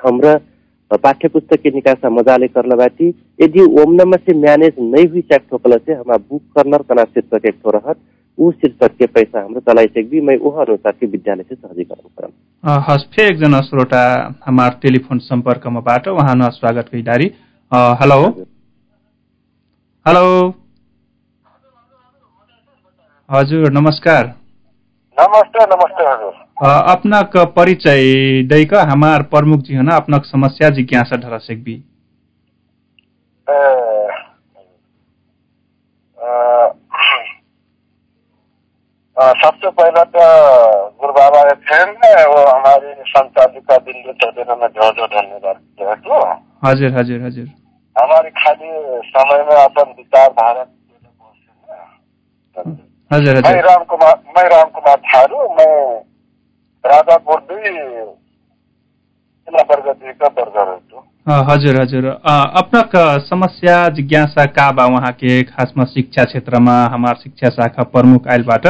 [0.00, 0.34] हमरा
[1.02, 3.08] पाठ्य पुस्तक के निकासा मजाले करल बाटी।
[3.42, 7.54] यदि ओमनमा से मैनेज नहीं हुई चैक ठोकल से हमारा बुक कर्नर तना शीर्षक एक
[7.62, 7.96] ठो रहत
[8.38, 12.80] ऊ शीर्षक के पैसा हाम्रो चलाई सकबी मैं उह अनुसार के विद्यालय से सहजीकरण करम
[12.90, 14.02] हस् फेरि एकजना श्रोता
[14.46, 17.30] हमार टेलिफोन सम्पर्कमा बाट उहाँ न स्वागत कैदारी
[18.02, 18.20] हेलो।
[20.06, 20.22] हेलो
[23.30, 24.24] हजुर नमस्कार।
[25.16, 26.32] नमस्ते नमस्ते हजुर।
[26.92, 31.76] अपनाक परिचय दैक हमार प्रमुख जी हन अपनाक समस्या जिज्ञासा ढर सकबी
[39.42, 40.28] सबसे पहले तो
[41.00, 41.46] गुरु बाबा
[42.04, 45.56] है वो हमारी संचालिका दिल्ली चौधरी में जो जो धन्यवाद
[46.12, 47.61] है हजुर हजुर हजुर।
[47.96, 48.70] हमारी खाली
[49.14, 50.64] समय में अपन विचारधारा
[53.10, 55.74] हजुर मैं हजुर राम कुमार मैं राम कुमार थारू मैं
[56.84, 57.70] राजापुर दुई
[59.48, 59.62] जिला
[60.96, 62.06] हूँ अ, हजुर हजुर
[62.60, 62.96] अपनाक
[63.28, 68.66] समस्या जिज्ञासा का बा वहाँ के खासमा शिक्षा क्षेत्रमा हमार शिक्षा शाखा प्रमुख आइलबाट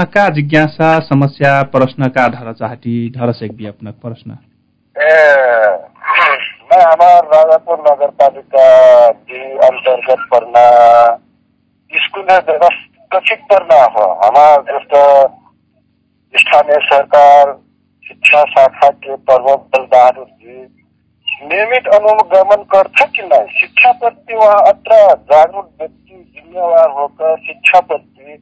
[0.00, 4.36] न का जिज्ञासा समस्या प्रश्न का ढर चाहती ढर सकबी अपनाक प्रश्न
[4.96, 5.12] ए,
[6.72, 8.66] मैं हमार राजापुर नगर पालिका
[9.10, 10.62] जी अंतर्गत पढ़ना
[11.92, 14.04] स्कूल में व्यवस्था कथित पढ़ना हो.
[14.12, 15.02] हमार जस्तो
[16.38, 17.52] स्थानीय सरकार
[18.08, 20.56] शिक्षा शाखा के प्रमुख बल बहादुर जी
[21.46, 23.60] नियमित अनुगमन करता कि नहीं?
[23.60, 28.32] शिक्षा प्रति वहाँ अत्र जागरूक व्यक्ति जिम्मेवार होकर शिक्षा प्रति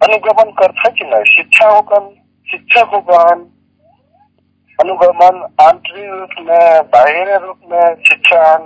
[0.00, 1.24] अनुगमन करता कि नहीं?
[1.24, 2.14] शिक्षा होकर
[2.50, 3.55] शिक्षक होकर
[4.80, 8.56] अनुगमन आंतरिक रूप में बाहिर रूप में शिक्षण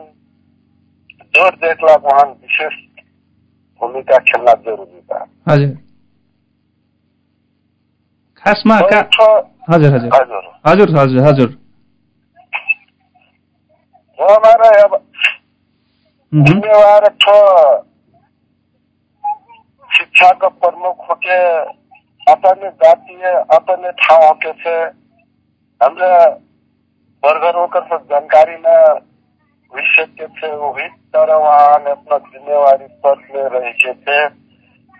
[1.22, 2.72] जोर देखला वहाँ विशेष
[3.80, 5.68] भूमिका खेलना जरूरी था। हजुर।
[8.36, 11.48] खासमा और का एक ठो- हजुर हजुर। हजुर। हजुर हजुर हजुर।
[14.20, 15.06] वो हमारा अब
[16.34, 17.78] मह्म। जिम्मेवार एक ठो
[19.94, 21.58] शिक्षा का प्रमुख होके
[22.32, 25.00] अपने जातीय अपने ठाउँ होके
[25.82, 26.24] से हमरा
[27.22, 29.00] वर्गरों का सब जानकारी में
[29.72, 34.26] विषय के थे वो भी तरह वहाँ ने अपना जिम्मेवारी पद में रह के थे।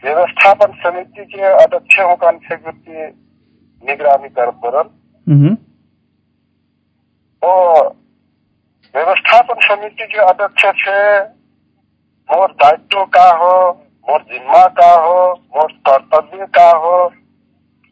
[0.04, 2.92] व्यवस्थापन समिति के अध्यक्ष होकर से व्यक्ति
[3.86, 4.88] निगरानी कर पड़ल
[5.28, 5.54] मह्म।
[7.42, 7.54] वो
[8.94, 11.20] व्यवस्थापन समिति के अध्यक्ष से
[12.28, 13.70] मोर दायित्व का हो
[14.08, 17.08] मोर जिम्मा का हो मोर कर्तव्य का हो।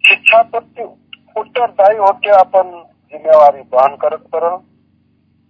[0.09, 0.83] शिक्षा प्रति
[1.37, 2.71] उत्तरदायी होके अपन
[3.12, 4.57] जिम्मेवारी वहन करत पड़ल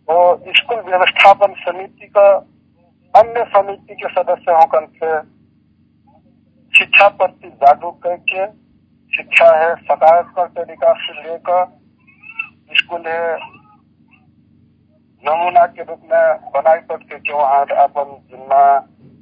[0.09, 0.21] वो
[0.57, 2.29] स्कूल व्यवस्थापन समिति का
[3.15, 5.11] अन्य समिति के सदस्य होकर से
[6.75, 8.47] शिक्षा प्रति जागरूक करके
[9.13, 11.65] शिक्षा है सकारात्मक तरीका से लेकर
[12.79, 13.37] स्कूल है
[15.25, 18.63] नमूना के रूप में बनाई पड़ते कि वहाँ अपन जिम्मा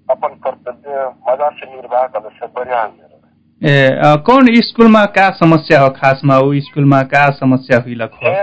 [0.08, 2.82] अपन कर्तव्य मज़ा से निर्वाह कर से बढ़िया
[3.68, 5.88] कौन स्कुलमा का समस्या हो?
[5.90, 8.34] खासमा ऊ स्कुलमा का समस्या हुइलक हो ए,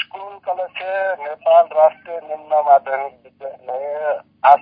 [0.00, 0.88] स्कूल कल से
[1.22, 4.18] नेपाल राष्ट्रीय निम्न माध्यमिक विद्यालय
[4.50, 4.58] आज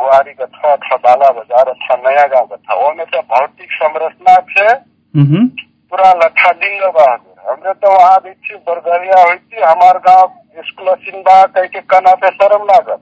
[0.00, 4.34] बुहारी का था अथवा बाला बाजार अथवा नया गांव का था में तो भौतिक संरचना
[4.52, 4.66] से
[5.14, 5.46] मह्म।
[5.92, 10.24] पूरा लट्ठा डिंग बहादुर हमने तो वहाँ देखी बरगरिया हुई थी हमार गांव
[10.68, 13.00] स्कूल सिंबा कह के कना पे शर्म लागत।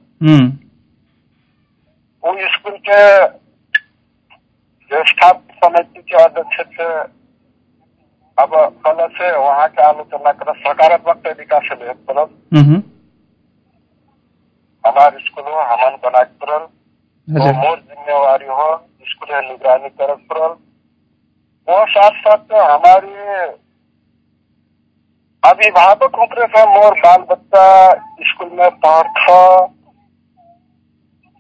[2.25, 3.01] वो स्कूल के
[4.91, 6.89] व्यवस्थापक समिति के अध्यक्ष थे।
[8.39, 8.53] अब
[8.87, 12.83] कल से वहाँ के आलोचना कर सकारात्मक तरीका से ले पड़ल मह्म।
[14.85, 16.63] हमार स्कूल हो हमन बना के पड़ल
[17.29, 18.69] वो हजुर मोर जिम्मेवारी हो
[19.11, 20.55] स्कूल है निगरानी करत पड़ल
[21.69, 23.13] वो साथ साथ हमारी
[25.43, 27.67] अभिभावक ऊपर से मोर बाल बच्चा
[28.31, 29.07] स्कूल में पढ़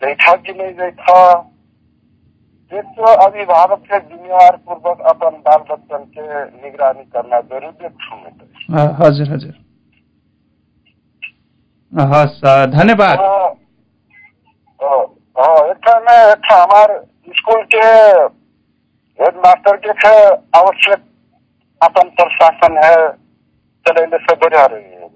[0.02, 1.16] जैठा कि नहीं जैठा
[2.72, 6.22] तो अभिभावक से जिम्मेवार पूर्वक अपन बाल बच्चन के
[6.62, 9.54] निगरानी करना ज़रूरी है हजुर हजुर।
[11.92, 12.40] हस्
[12.74, 13.18] धन्यवाद।
[15.70, 16.92] एक में हमार
[17.36, 17.86] स्कूल के
[19.18, 20.14] हेडमास्टर के थे
[20.58, 21.02] आवश्यक
[21.80, 22.96] अपन प्रशासन है
[23.86, 25.08] चलेने से बढ़िया रही है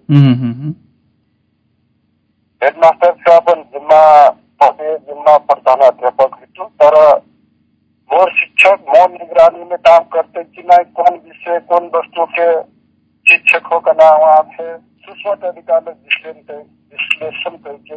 [2.62, 4.02] हेडमास्टर से अपन जिम्मा
[4.62, 6.96] पदे जिम्मा प्रधानाध्यापक हेतु तर
[8.14, 10.62] मोर शिक्षक मौन निगरानी में काम करते कि
[10.96, 12.44] कौन विषय, कौन वस्तु के
[13.26, 17.96] शिक्षकों का नाम वहाँ थे सूचना अधिकार विश्लेषण करके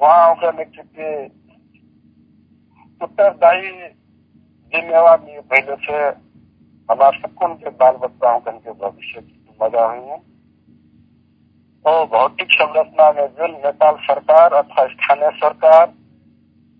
[0.00, 0.50] वहाँ होकर
[3.00, 3.70] उत्तरदायी
[4.72, 5.16] जिम्मेवार
[5.52, 6.02] पहले से
[6.88, 10.18] हमारे सबको उनके बाल बच्चाओं का उनके भविष्य की मज़ा हुई है।
[11.84, 15.86] और भौतिक संरचना में जो नेपाल सरकार अथवा स्थानीय सरकार,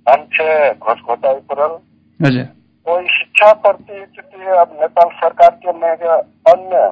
[0.06, 1.78] अंशे घोषघोटाई पुरल
[2.22, 3.94] तो शिक्षा प्रति
[4.56, 6.90] अब नेपाल सरकार के में अन्य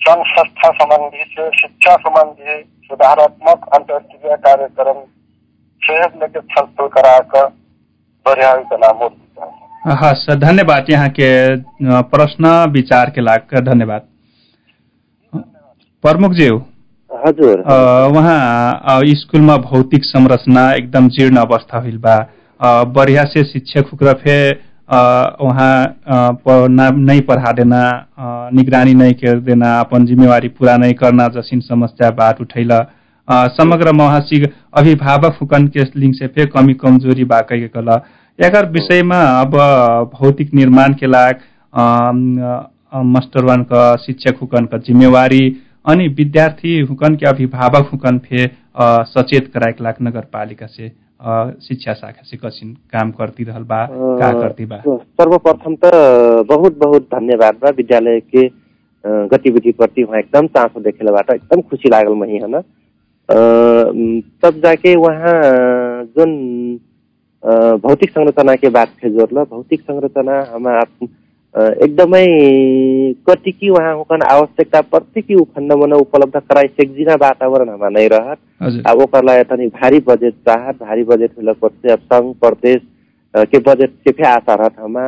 [0.00, 5.00] संघ संस्था संबंधी से शिक्षा संबंधी सुधारात्मक अंतर्राष्ट्रीय कार्यक्रम
[5.82, 7.46] सहयोग छलफल कराकर
[8.26, 9.02] बढ़िया नाम
[10.04, 11.30] हस् धन्यवाद यहाँ के
[12.14, 14.08] प्रश्न विचार के लाग धन्यवाद।
[16.04, 16.56] प्रमुख ज्यू
[17.10, 17.62] हजुर
[18.14, 18.40] वहाँ
[19.18, 22.18] स्कुलमा भौतिक संरचना एकदम जीर्ण अवस्था हुई बा।
[22.60, 24.38] बढ़िया से शिक्षक उकरा फे
[25.42, 25.74] वहाँ
[26.90, 27.80] नहीं पढ़ा देना
[28.54, 32.78] निगरानी नहीं कर देना अपन जिम्मेवारी पूरा नहीं करना जसिन समस्या बात उठैला।
[33.28, 34.44] समग्र महासिक
[34.78, 37.88] अभिभावक फुकन के लिंग से फे कमी कमजोरी बाकै कल।
[38.38, 39.56] एकर विषयमा अब
[40.14, 41.40] भौतिक निर्माण के लाग
[43.06, 45.40] मास्टर वान का शिक्षक हुकन का जिम्मेवारी
[45.86, 48.46] अनि विद्यार्थी हुकन के अभिभावक हुकन फे
[49.08, 50.88] सचेत कराए लाग नगर पालिका से
[51.66, 55.90] शिक्षा शाखा से कसिन काम करती रहल बा का करती बा सर्वप्रथम त
[56.50, 58.46] बहुत बहुत धन्यवाद बा विद्यालय के
[59.32, 62.60] गतिविधि प्रति वहाँ एकदम चासो देखेलाबाट एकदम खुसी लागल मही है ना?
[64.42, 65.34] तब जाके वहाँ
[66.18, 66.30] जुन
[67.82, 70.68] भौतिक संरचना के बात थे जोड़ल भौतिक संरचना हम
[71.84, 72.24] एकदमै
[73.28, 78.38] कतिकी वहाँ हुकन आवश्यकता प्रत्येक ऊ खण्डमा उपलब्ध कराइ सेक्जिना वातावरण हमा नहीं रहत।
[78.90, 82.80] अब ओकर लागि तनी भारी बजेट चाहत भारी बजेट होला पर्से अब संघ प्रदेश
[83.34, 85.06] के बजेट के भी आशा रहत हमा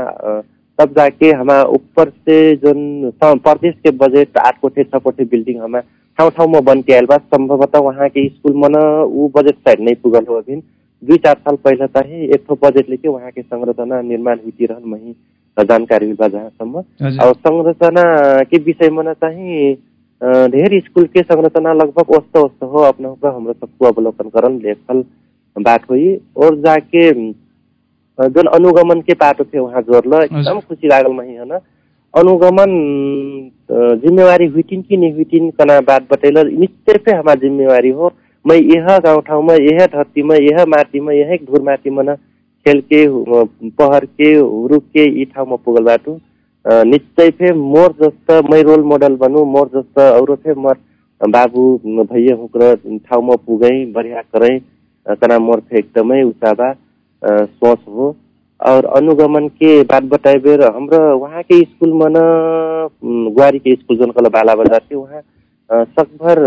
[0.78, 5.80] तब जाके हमा ऊपर से जोन प्रदेश के बजेट आठ कोठे छ कोठे बिल्डिंग हमा
[6.18, 9.94] ठाउँ ठाउँमा बन के आयल बा संभवतः वहाँ के स्कूल मन ऊ बजेट साइड नहीं
[10.02, 10.56] पुगल हो अभी
[11.02, 14.82] दुई चार साल पहले चाहिँ एक ठो बजेट लेके वहाँ के संरचना निर्माण हुई रहन
[14.90, 15.14] मही
[15.56, 18.02] जानकारी जहाँसम्म अब संरचना
[18.50, 19.74] के विषयमा न चाहिँ
[20.52, 25.04] धेर स्कूल के संरचना लगभग वस्त वस्त हो अपना ऊपर हाम्रो सबको अवलोकन करन लेखल
[25.56, 27.10] बात हुई और जाके
[28.18, 31.60] जुन अनुगमन के पाटो थियो वहाँ जोड़ल एकदम खुसी लागल मही है ना
[32.14, 32.70] अनुगमन
[34.02, 38.12] जिम्मेवारी हुइटिन कि नहीं हुइटिन कना बात बतैल निश्चय पे हमारा जिम्मेवारी हो।
[38.44, 42.16] मैं यह गाउँ ठाउँमा यह धरतीमा यह माटीमा यह धुर माटीमा न
[42.66, 43.06] खेल के
[43.78, 44.34] पहर के
[44.68, 46.18] रुख के यी ठाउँमा पुगल बाटो।
[46.64, 50.76] निश्चय फे मोर जस्ता मै रोल मोडल बनू मोर जस्ता औरो फे मोर
[51.20, 54.58] बाबु भैया हुक्र ठाउँमा पुगै बढ़िया करै।
[55.20, 56.72] कना मोर फे एकदमै उचाबा
[57.22, 58.14] सोच हो।
[58.60, 62.14] और अनुगमन के बात बताए बेर हाम्रो वहाँ के स्कूल मन
[63.34, 66.42] गुवारी के स्कूल जोन कल बाला बजार थियो वहाँ सकभर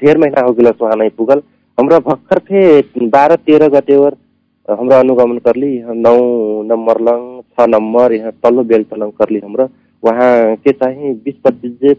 [0.00, 1.42] ढेर महीना हो गया वहाँ नहीं पुगल।
[1.78, 4.16] हमरा भर्खर थे बारह तेरह गतेवर
[4.68, 6.16] हमरा अनुगमन करली नौ
[6.68, 9.68] नंबर लंग छ नंबर यहाँ तल्लो बेल तलंग करली हमरा।
[10.02, 11.92] वहाँ के चाहिँ बीस पच्चीस जे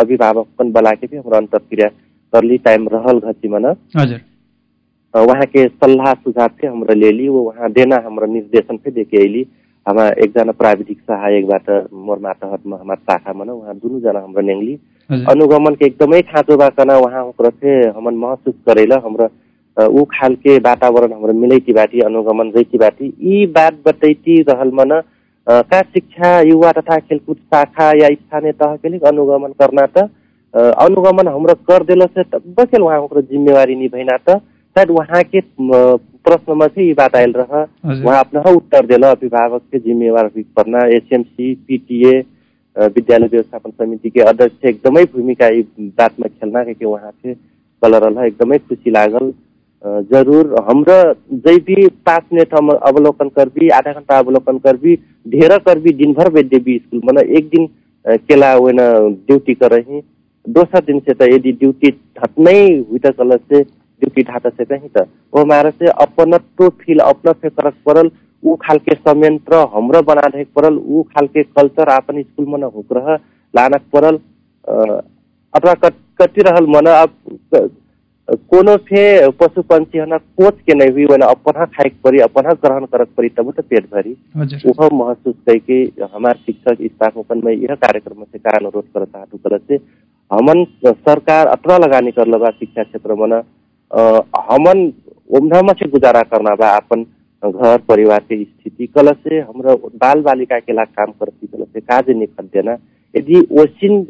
[0.00, 1.88] अभिभावक पनि बला के भी हमरा अंतरक्रिया
[2.32, 3.64] करली टाइम रहल घची मन।
[3.96, 4.20] हजुर।
[5.14, 9.22] वहाँ के सल्लाह सुझाव थे हमरा ले ली वो वहाँ देना हमरा निर्देशन पे देके
[9.24, 9.46] अली
[9.86, 11.70] हमा एकजना प्राविधिक सहायकबाट
[12.06, 14.74] मोर मातहतमा हमार शाखा मन वहाँ दुनू जना हमरा नेंगली।
[15.30, 19.26] अनुगमन के एकदमै खाँचो बाकना वहाँ ओकरा थे हमन महसुस करेला हमरा
[19.76, 25.00] ऊ खाल के वातावरण हाम्रो मिलैती बाटी अनुगमन जैती बाटी यी बात बतैती रहल मन
[25.46, 30.08] का शिक्षा युवा तथा खेलकुद शाखा या स्थानीय तह के लिए अनुगमन करना त।
[30.54, 34.38] अनुगमन हाम्रो कर दिल से तब के वहाँ ओकरा जिम्मेवारी निभैना त।
[34.76, 37.54] शायद वहाँ के प्रश्नमा चाहिँ यी बात आयल रह।
[38.02, 42.18] वहाँ अपना उत्तर दिल अभिभावक के जिम्मेवार पर्ना एसएमसी पिटिए
[42.76, 45.62] विद्यालय व्यवस्थापन समिति के अध्यक्ष एकदमै भूमिका यी
[45.98, 47.34] बातमा खेल्ना के वहाँ से
[47.82, 49.32] कलर एकदमै खुसी लागल।
[50.10, 50.94] जरूर हाम्रो
[51.40, 54.94] जै भी पाँच मिनट हम अवलोकन करबी आधा घंटा अवलोकन करबी
[55.28, 57.66] ढेर करबी दिनभर भी स्कूल। मतलब एक दिन
[58.26, 58.80] केला वेन
[59.26, 60.00] ड्यूटी करही
[60.46, 64.64] दोसर दिन से त यदि ड्यूटी ढत नहीं हुई त कल से ड्यूटी ढाता से
[64.64, 68.10] कहीं त वो हमारा से फील अपना से पड़ल।
[68.42, 73.14] ऊ खालके संयंत्र हाम्रो बना पड़ल। ऊ खालके कल्चर आपन स्कूल में हुक रह
[73.54, 74.18] लानक पड़ल।
[75.54, 75.74] अथवा
[76.20, 76.86] कति रहल मन
[78.28, 79.02] क- कोनो फे
[79.40, 83.28] पशु पंछी हना कोच के नहीं हुई वना अपन खाए परी अपन ग्रहण करक परी
[83.36, 84.14] तब तो पेट भरी।
[84.78, 85.82] वह महसूस करके
[86.14, 89.78] हमारे शिक्षक स्टाफ ओपन में यह कार्यक्रम से का अनुरोध करता है कल से
[90.30, 93.36] हमन सरकार अतना लगानी कर लगा शिक्षा क्षेत्र में
[94.50, 94.90] हमन
[95.40, 97.02] उम्र से गुजारा करना बा अपन
[97.42, 101.80] घर परिवार के स्थिति कल से हमरा बाल बालिका के ला काम करती कल से
[101.80, 102.76] काज निकल देना।
[103.14, 104.00] यदि ओसिन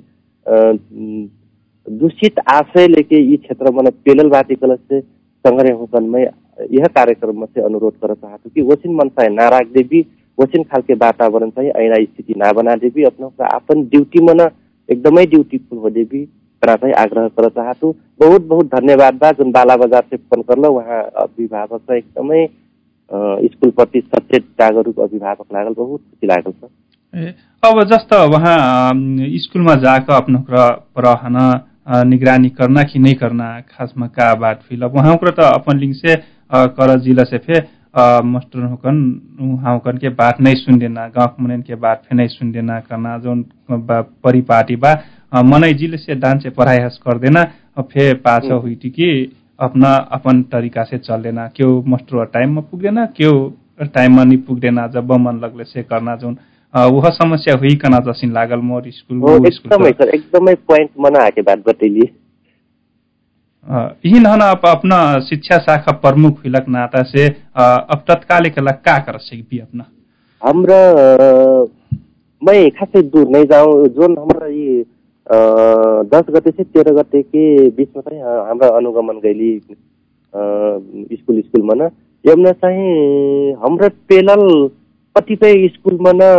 [1.87, 7.47] दूषित आशय लेके ये क्षेत्र में पेलल बाटी से संग्रह होकन में यह कार्यक्रम में
[7.47, 10.03] से अनुरोध कर चाहती कि वसिन मन चाहे ना राख देवी
[10.71, 14.49] खालके वातावरण चाहिँ ऐना स्थिति ना बना देवी अपना अपन ड्यूटी में न
[14.89, 16.25] एकदमै ड्यूटीफुल हो देवी
[16.77, 21.03] चाहिँ आग्रह कर चाहतु बहुत बहुत धन्यवाद बा जुन बाला बजार से फोन करल वहाँ
[21.23, 23.17] अभिभावक चाहिँ एकदमै अ,
[23.53, 28.17] स्कुल प्रति सचेत जागरूक अभिभावक लागल बहुत खुसी लागल छ। अब जस्तो
[28.91, 29.75] अम, स्कूलमा
[30.17, 30.67] अपनो ओकरा
[31.07, 31.45] रहना
[31.87, 36.15] निगरानी करना कि नहीं करना खासमा का बात फिल अब वहाँ त अपन लिंग से
[36.55, 37.61] कर जिला से फे
[38.31, 38.97] मास्टर होकन
[39.41, 42.79] वहाँ होकन के बात नहीं सुन देना गाँव मनन के बात फे नहीं सुन देना
[42.89, 44.93] करना जोन बा- परिपाटी बा
[45.53, 47.41] मनै जिले से डांस से पढ़ाई हस कर देना
[47.79, 49.09] और फे पाछा हुई थी कि
[49.67, 54.25] अपना अपन तरीका से चल देना क्यों मास्टर टाइम में पुग देना क्यों टाइम में
[54.25, 56.39] नहीं पुग देना जब मन लगले से करना जोन अ,
[56.75, 61.63] वह समस्या हुई कना जसिन लागल मोर स्कूल एकदमै सर एकदमै पोइन्ट मना आके बात
[61.69, 62.09] बतैलिए
[63.67, 64.97] अ, यही न आप अपना
[65.29, 67.27] शिक्षा शाखा प्रमुख हुइलक नाता से
[67.65, 69.85] अब तत्काल के लग का कर सकबी अपना?
[70.43, 70.81] हाम्रा
[72.43, 74.85] मैं खासै दूर नहीं जाऊँ जोन हमारा ये
[76.13, 77.45] दस गते से तेरह गते के
[77.77, 79.51] बीचमा चाहिँ हाम्रा अनुगमन गैली
[81.17, 81.89] स्कुल स्कुलमा न।
[82.25, 84.45] यमना चाहिँ हाम्रा पेलल
[85.17, 86.31] कतिपय स्कुलमा न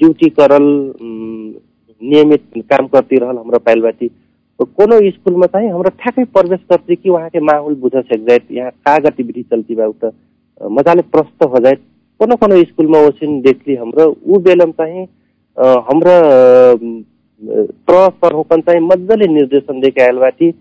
[0.00, 0.66] ड्यूटी करल
[1.02, 4.08] नियमित काम करती रहल हाम्रो पाइलबाटी
[4.58, 8.70] तो कोनो स्कुलमा चाहिँ हाम्रो ठ्याक्कै प्रवेश गर्छ कि वहाँके माहौल बुझ सक जाए यहाँ
[8.86, 10.10] का गतिविधि चल्ती बा उता
[10.78, 11.74] मजाले प्रस्त हो जाए
[12.20, 15.04] कोनो कोनो स्कुलमा ओसिन देखली हाम्रो ऊ बेलम चाहिँ
[15.86, 16.16] हाम्रा
[16.72, 17.00] अम,
[17.86, 20.52] प्र सर होकन चाहिँ मजाले निर्देशन देखे आयल बाटी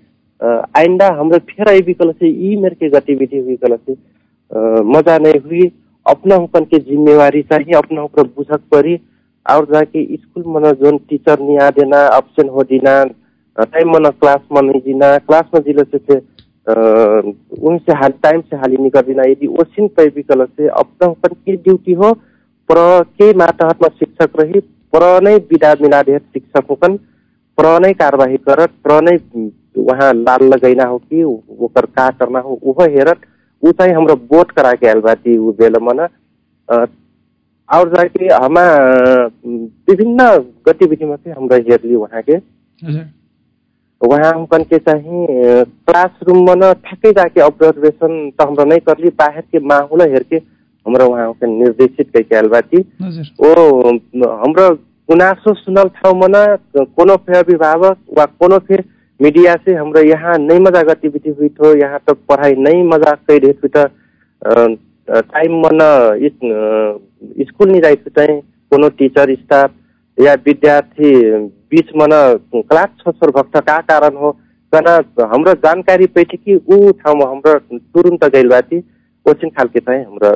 [0.81, 3.77] आइन्दा हाम्रो फेर आई से ई मेर गतिविधि हुई कल
[4.95, 5.67] मजा नहीं हुई।
[6.05, 8.99] अपना हुकन के जिम्मेवारी चाहिए अपना हुकर बुझक परी
[9.45, 13.03] और जाके स्कूल मन जोन टीचर नहीं आ देना अब्सेंट हो देना
[13.57, 16.17] टाइम मन क्लास में नहीं जीना क्लास में जिले से, से
[17.61, 21.33] उनसे हाल टाइम से हाली नहीं कर देना यदि ओसिन तय विकल से अपना हुकन
[21.45, 22.13] की ड्यूटी हो
[22.69, 24.59] पर के मातहतमा शिक्षक रही
[24.93, 26.97] पर नै विदा मिला दे शिक्षक हुकन
[27.57, 29.17] पर नै कार्यवाही करत पर नै
[29.77, 33.19] वहाँ लाल लगैना हो कि ओकर का करना हो उहो हेरत।
[33.63, 35.99] ऊ चाहिँ हाम्रो बोट करा के आयल बाटी ऊ बेला मन
[36.69, 36.85] अ,
[37.69, 38.61] और जाके हमा
[39.89, 40.27] विभिन्न
[40.67, 41.95] गतिविधिमा चाहिँ हाम्रो हेरली
[42.29, 42.37] के
[44.01, 49.09] वहाँ हमकन के चाहिँ अ, क्लासरूम में न ठ्याक्कै जाके ऑब्जर्वेशन त हाम्रो नहीं करली
[49.19, 50.35] बाहर के माहौल हेर के
[50.85, 52.11] हाम्रो वहाँ के निर्देशित
[52.51, 53.91] बाटी हजुर। ओ
[54.43, 54.69] हाम्रो
[55.09, 58.77] गुनासो सुनल ठाउँमा न कोनो फे अभिभावक वा कोनो फे
[59.19, 63.39] मीडिया से हाम्रो यहाँ नहीं मजा गतिविधि हुई थो यहाँ तो पढ़ाई नहीं मजा कई
[63.45, 63.87] रहे तो
[65.07, 65.79] टाइम मन
[67.47, 68.39] स्कूल नहीं जाए चाहिँ
[68.71, 69.71] कोनो टीचर स्टाफ
[70.17, 71.11] या विद्यार्थी
[71.71, 72.11] बीच मन
[72.55, 74.31] क्लास छोसर भक्त का कारण हो?
[74.73, 74.95] कना
[75.27, 78.77] हाम्रो जानकारी पैठी कि ऊ ठाउँमा हाम्रो तुरुन्त बाटी
[79.25, 80.31] ओसिन खालके चाहिँ हाम्रो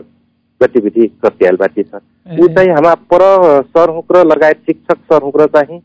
[0.62, 1.96] गतिविधि बाटी छ
[2.40, 3.22] ऊ चाहिँ हाम्रा पर
[3.64, 5.80] सर हुक्र लगायत शिक्षक सर हुक्र चाहिँ।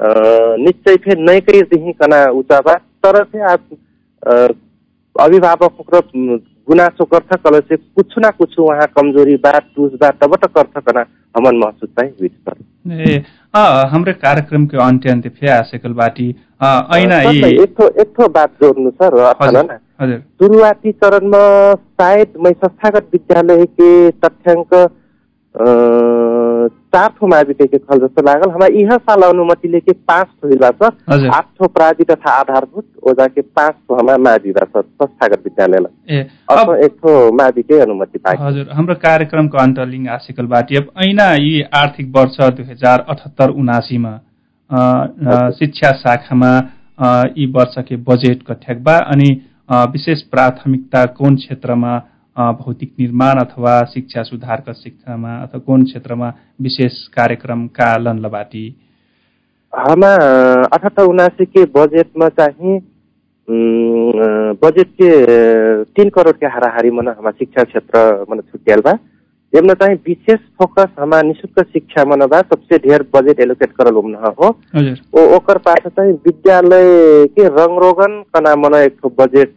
[0.00, 2.74] निश्चय फेरि नै कहीदेखि कना उचा बा
[3.04, 4.54] तर चाहिँ
[5.16, 6.00] अभिभावक हुक्र
[6.68, 10.82] गुनासो गर्छ कल चाहिँ कुछ ना कुछ वहाँ कमजोरी बा टूस बा तब त गर्छ
[10.88, 11.04] कना
[11.36, 13.22] हमन महसुस चाहिँ हुई सर ए
[13.92, 18.28] हाम्रो कार्यक्रम के अन्त्य अन्त्य फे आसेकल बाटी ऐना सर, यी एक ठो एक ठो
[18.36, 21.40] बात जोड्नु सर अथवा हजुर न। हजुर। शुरुआती चरणमा
[22.00, 23.90] सायद मैं संस्थागत विद्यालय के
[24.24, 24.74] तथ्याङ्क
[25.58, 30.96] चार ठो माविके के खल जस्तो लागल। हमरा यह साल अनुमति लेके पाँच ठो सर
[31.08, 36.20] हजुर। आठ ठो प्रावि तथा आधारभूत ओजा के पाँच ठो हमारा मावि सर संस्थागत विद्यालयलाई।
[36.50, 40.06] अब एक ठो माविकै अनुमति पाए हजुर हाम्रो कार्यक्रमको अन्तलिङ
[40.76, 44.16] अब ऐना यी आर्थिक वर्ष दुई हजार अठहत्तर उनासीमा
[45.58, 46.52] शिक्षा शाखामा
[47.38, 48.96] यी वर्षके बजेट कठ्याक बा?
[48.96, 49.30] अनि
[49.92, 51.92] विशेष प्राथमिकता कुन क्षेत्रमा
[52.36, 56.32] भौतिक निर्माण अथवा शिक्षा सुधारका शिक्षामा अथवा कुन क्षेत्रमा
[56.62, 58.66] विशेष कार्यक्रम का लन्लबाटी
[59.72, 60.12] हमा
[60.66, 62.78] अठहत्तर उनासी के बजेट में चाहिँ
[64.62, 65.10] बजेट के
[65.84, 68.80] तीन करोड़ के हाराहारी मन हमा शिक्षा क्षेत्र मन छुट्याल
[69.52, 74.14] एमन चाहिँ विशेष फोकस हमा निशुल्क शिक्षा मन बा सबसे ढेर बजेट एलोकेट करल उम्न
[74.38, 74.48] हो।
[75.20, 76.84] ओ ओकर पास चाहिँ विद्यालय
[77.36, 79.54] के रङरोगन कना मन एक बजेट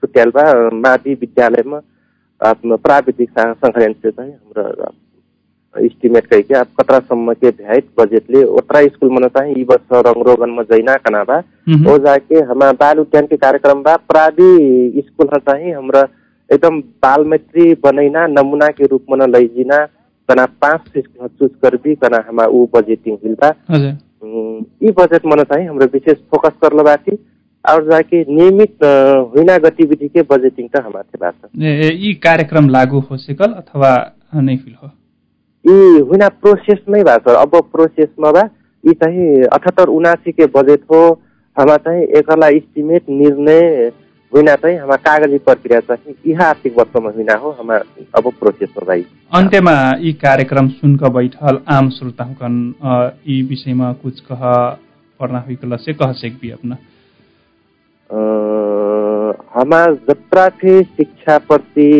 [0.00, 0.44] छुट्याल बा
[0.86, 1.80] मावि विद्यालयमा
[2.86, 4.92] प्राविधिक सा- संग्रहण से चाहिँ हाम्रो
[5.74, 10.62] इस्टिमेट कहि के अब कतरासम्म के भ्याइट बजेटले ओतरा स्कुल मन चाहिँ यी वर्ष रङरोगनमा
[10.70, 11.38] जैना कना बा।
[11.92, 16.06] ओ जाके हमारा बाल उद्यान के कार्यक्रम बा प्रावि स्कूल ह चाहिँ हमरा
[16.50, 19.84] एकदम बाल मैत्री बनैना नमूना के रूप में न लैजिना
[20.28, 23.92] कना पाँच चूज करबी कना हमा ऊ बजेटिंग हुइल बा हजुर।
[24.22, 27.18] उम्, यी बजेट मन चाहिँ हाम्रो विशेष फोकस करल बाटी
[27.64, 28.84] और जाके नियमित
[29.34, 33.90] हुइना गतिविधि के बजेटिंग त हमारे बात ए, ए, यी कार्यक्रम लागू हो सकल अथवा
[34.34, 34.90] नै फिल हो?
[35.64, 38.48] यी हुइना प्रोसेस नै भएको छ। अब प्रोसेसमा बा
[38.84, 41.00] यी चाहिँ अठहत्तर उनासी के बजेट हो।
[41.56, 43.90] हमा चाहिँ एकला इस्टिमेट निर्णय
[44.32, 47.76] हुइना चाहिँ हमा कागजी प्रक्रिया चाहिँ यह आर्थिक वर्षमा हुइना हो हमा
[48.18, 52.54] अब प्रोसेसमा भाइ। अन्त्यमा यी कार्यक्रम सुनक बैठल आम श्रोताहुकन
[52.84, 52.92] अ,
[53.28, 54.42] यी विषयमा कुछ कह
[55.20, 56.76] पढ्ना हुइकल से कह सेकबी अपना।
[59.54, 61.90] हमा जत्रा थे शिक्षा प्रति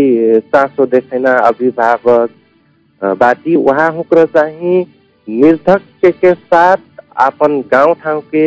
[0.55, 2.31] चासो देखेना अभिभावक
[3.03, 4.77] बाटी वहाँ हुक्र चाहिँ
[5.29, 6.77] निर्धक के, साथ
[7.27, 8.47] अपन गांव ठाउँ के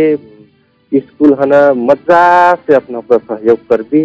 [0.91, 1.53] स्कूल हन
[1.89, 2.23] मजा
[2.67, 4.03] से अपना सहयोग करबी।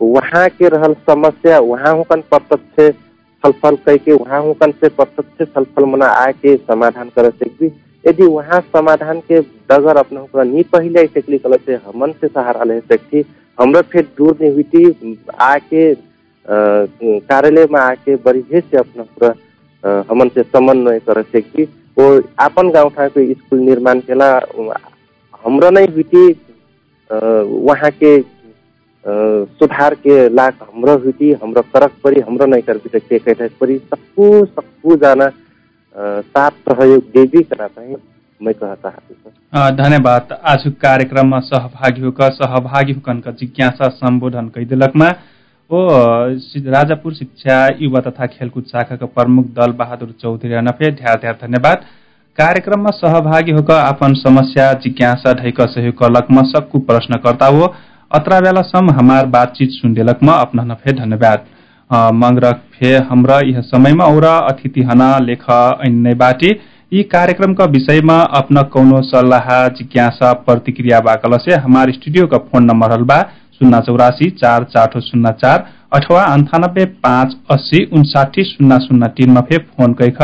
[0.00, 2.96] वहाँ के रहल समस्या वहाँ हुकन प्रत्यक्ष
[3.44, 7.66] छलफल करके वहाँ हुकन से प्रत्यक्ष छलफल मना आके समाधान कर सकबी।
[8.04, 12.64] यदि वहाँ समाधान के डगर अपना हुकरा नी पहिले सकली कल से हमन से सहारा
[12.64, 13.24] ले सकती
[13.58, 15.16] हमरा फिर दूर नहीं हुई
[15.50, 15.96] आके अ,
[16.48, 21.64] कार्यालय में आके बड़ी से अपना पूरा हमन से समन्वय कर सकती
[21.98, 22.06] वो
[22.40, 24.30] आपन गाँव के स्कूल निर्माण केला
[25.44, 26.26] हमरा नहीं हुई
[27.66, 28.38] वहाँ के
[29.60, 34.44] सुधार के लाग हाम्रो हुई हाम्रो करक परी हाम्रो कर भी के कहते परी सबको
[34.46, 35.30] सबको जाना
[36.20, 37.96] साथ सहयोग देवी करा चाहिँ
[38.42, 45.08] मैं कह हूँ अ, धन्यवाद। आज कार्यक्रममा सहभागी होक सहभागी हुकनका जिज्ञासा सम्बोधन कैदिलकमा।
[46.38, 51.84] सि- राजापुर शिक्षा युवा तथा खेलकुद शाखाका प्रमुख दल बहादुर चौधरी अनफे ढ्यार ढ्यार धन्यवाद।
[52.38, 57.62] कार्यक्रममा सहभागी होक अपन समस्या जिज्ञासा ढैक सहयोग करलकमा सक्कु प्रश्नकर्ता हो।
[58.10, 61.40] अत्रा बेलासम्म हमार बातचीत सुनदेलकमा अपना नफे धन्यवाद।
[62.14, 65.42] मंगरक फे हमरा यह समयमा और अतिथि हना लेख
[65.86, 66.50] ऐन्नै बाटी।
[66.92, 72.92] यी कार्यक्रमका विषयमा अपना कौनो सल्लाह जिज्ञासा प्रतिक्रिया बाकल से हमार स्टूडियो का फोन नंबर
[72.92, 73.16] हल बा
[73.56, 79.58] शून्य चौरासी चार चार शून्य चार अथवा अंठानब्बे पाँच अस्सी उनसाठी शून्य शून्य तीनमा फे
[79.58, 80.22] फोन कैख।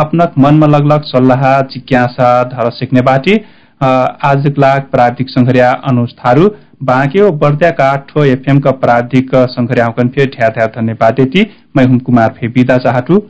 [0.00, 1.44] अपनक मनमा लगलग सल्लाह
[1.74, 3.34] जिज्ञासा धर सिक्ने बाटी
[3.80, 3.86] अ,
[4.30, 6.48] आजक लाग प्राविधिक संघर्या अनुज थारू
[6.90, 11.46] बाँके ओ बर्दिया का ठो एफएम का प्राविधिक संघर्या हुकन फे ढ्या ढ्या धन्यवाद देती
[11.76, 13.22] मैं हुम कुमार फे विदा चाहटू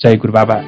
[0.00, 0.60] जय गुरु बाबा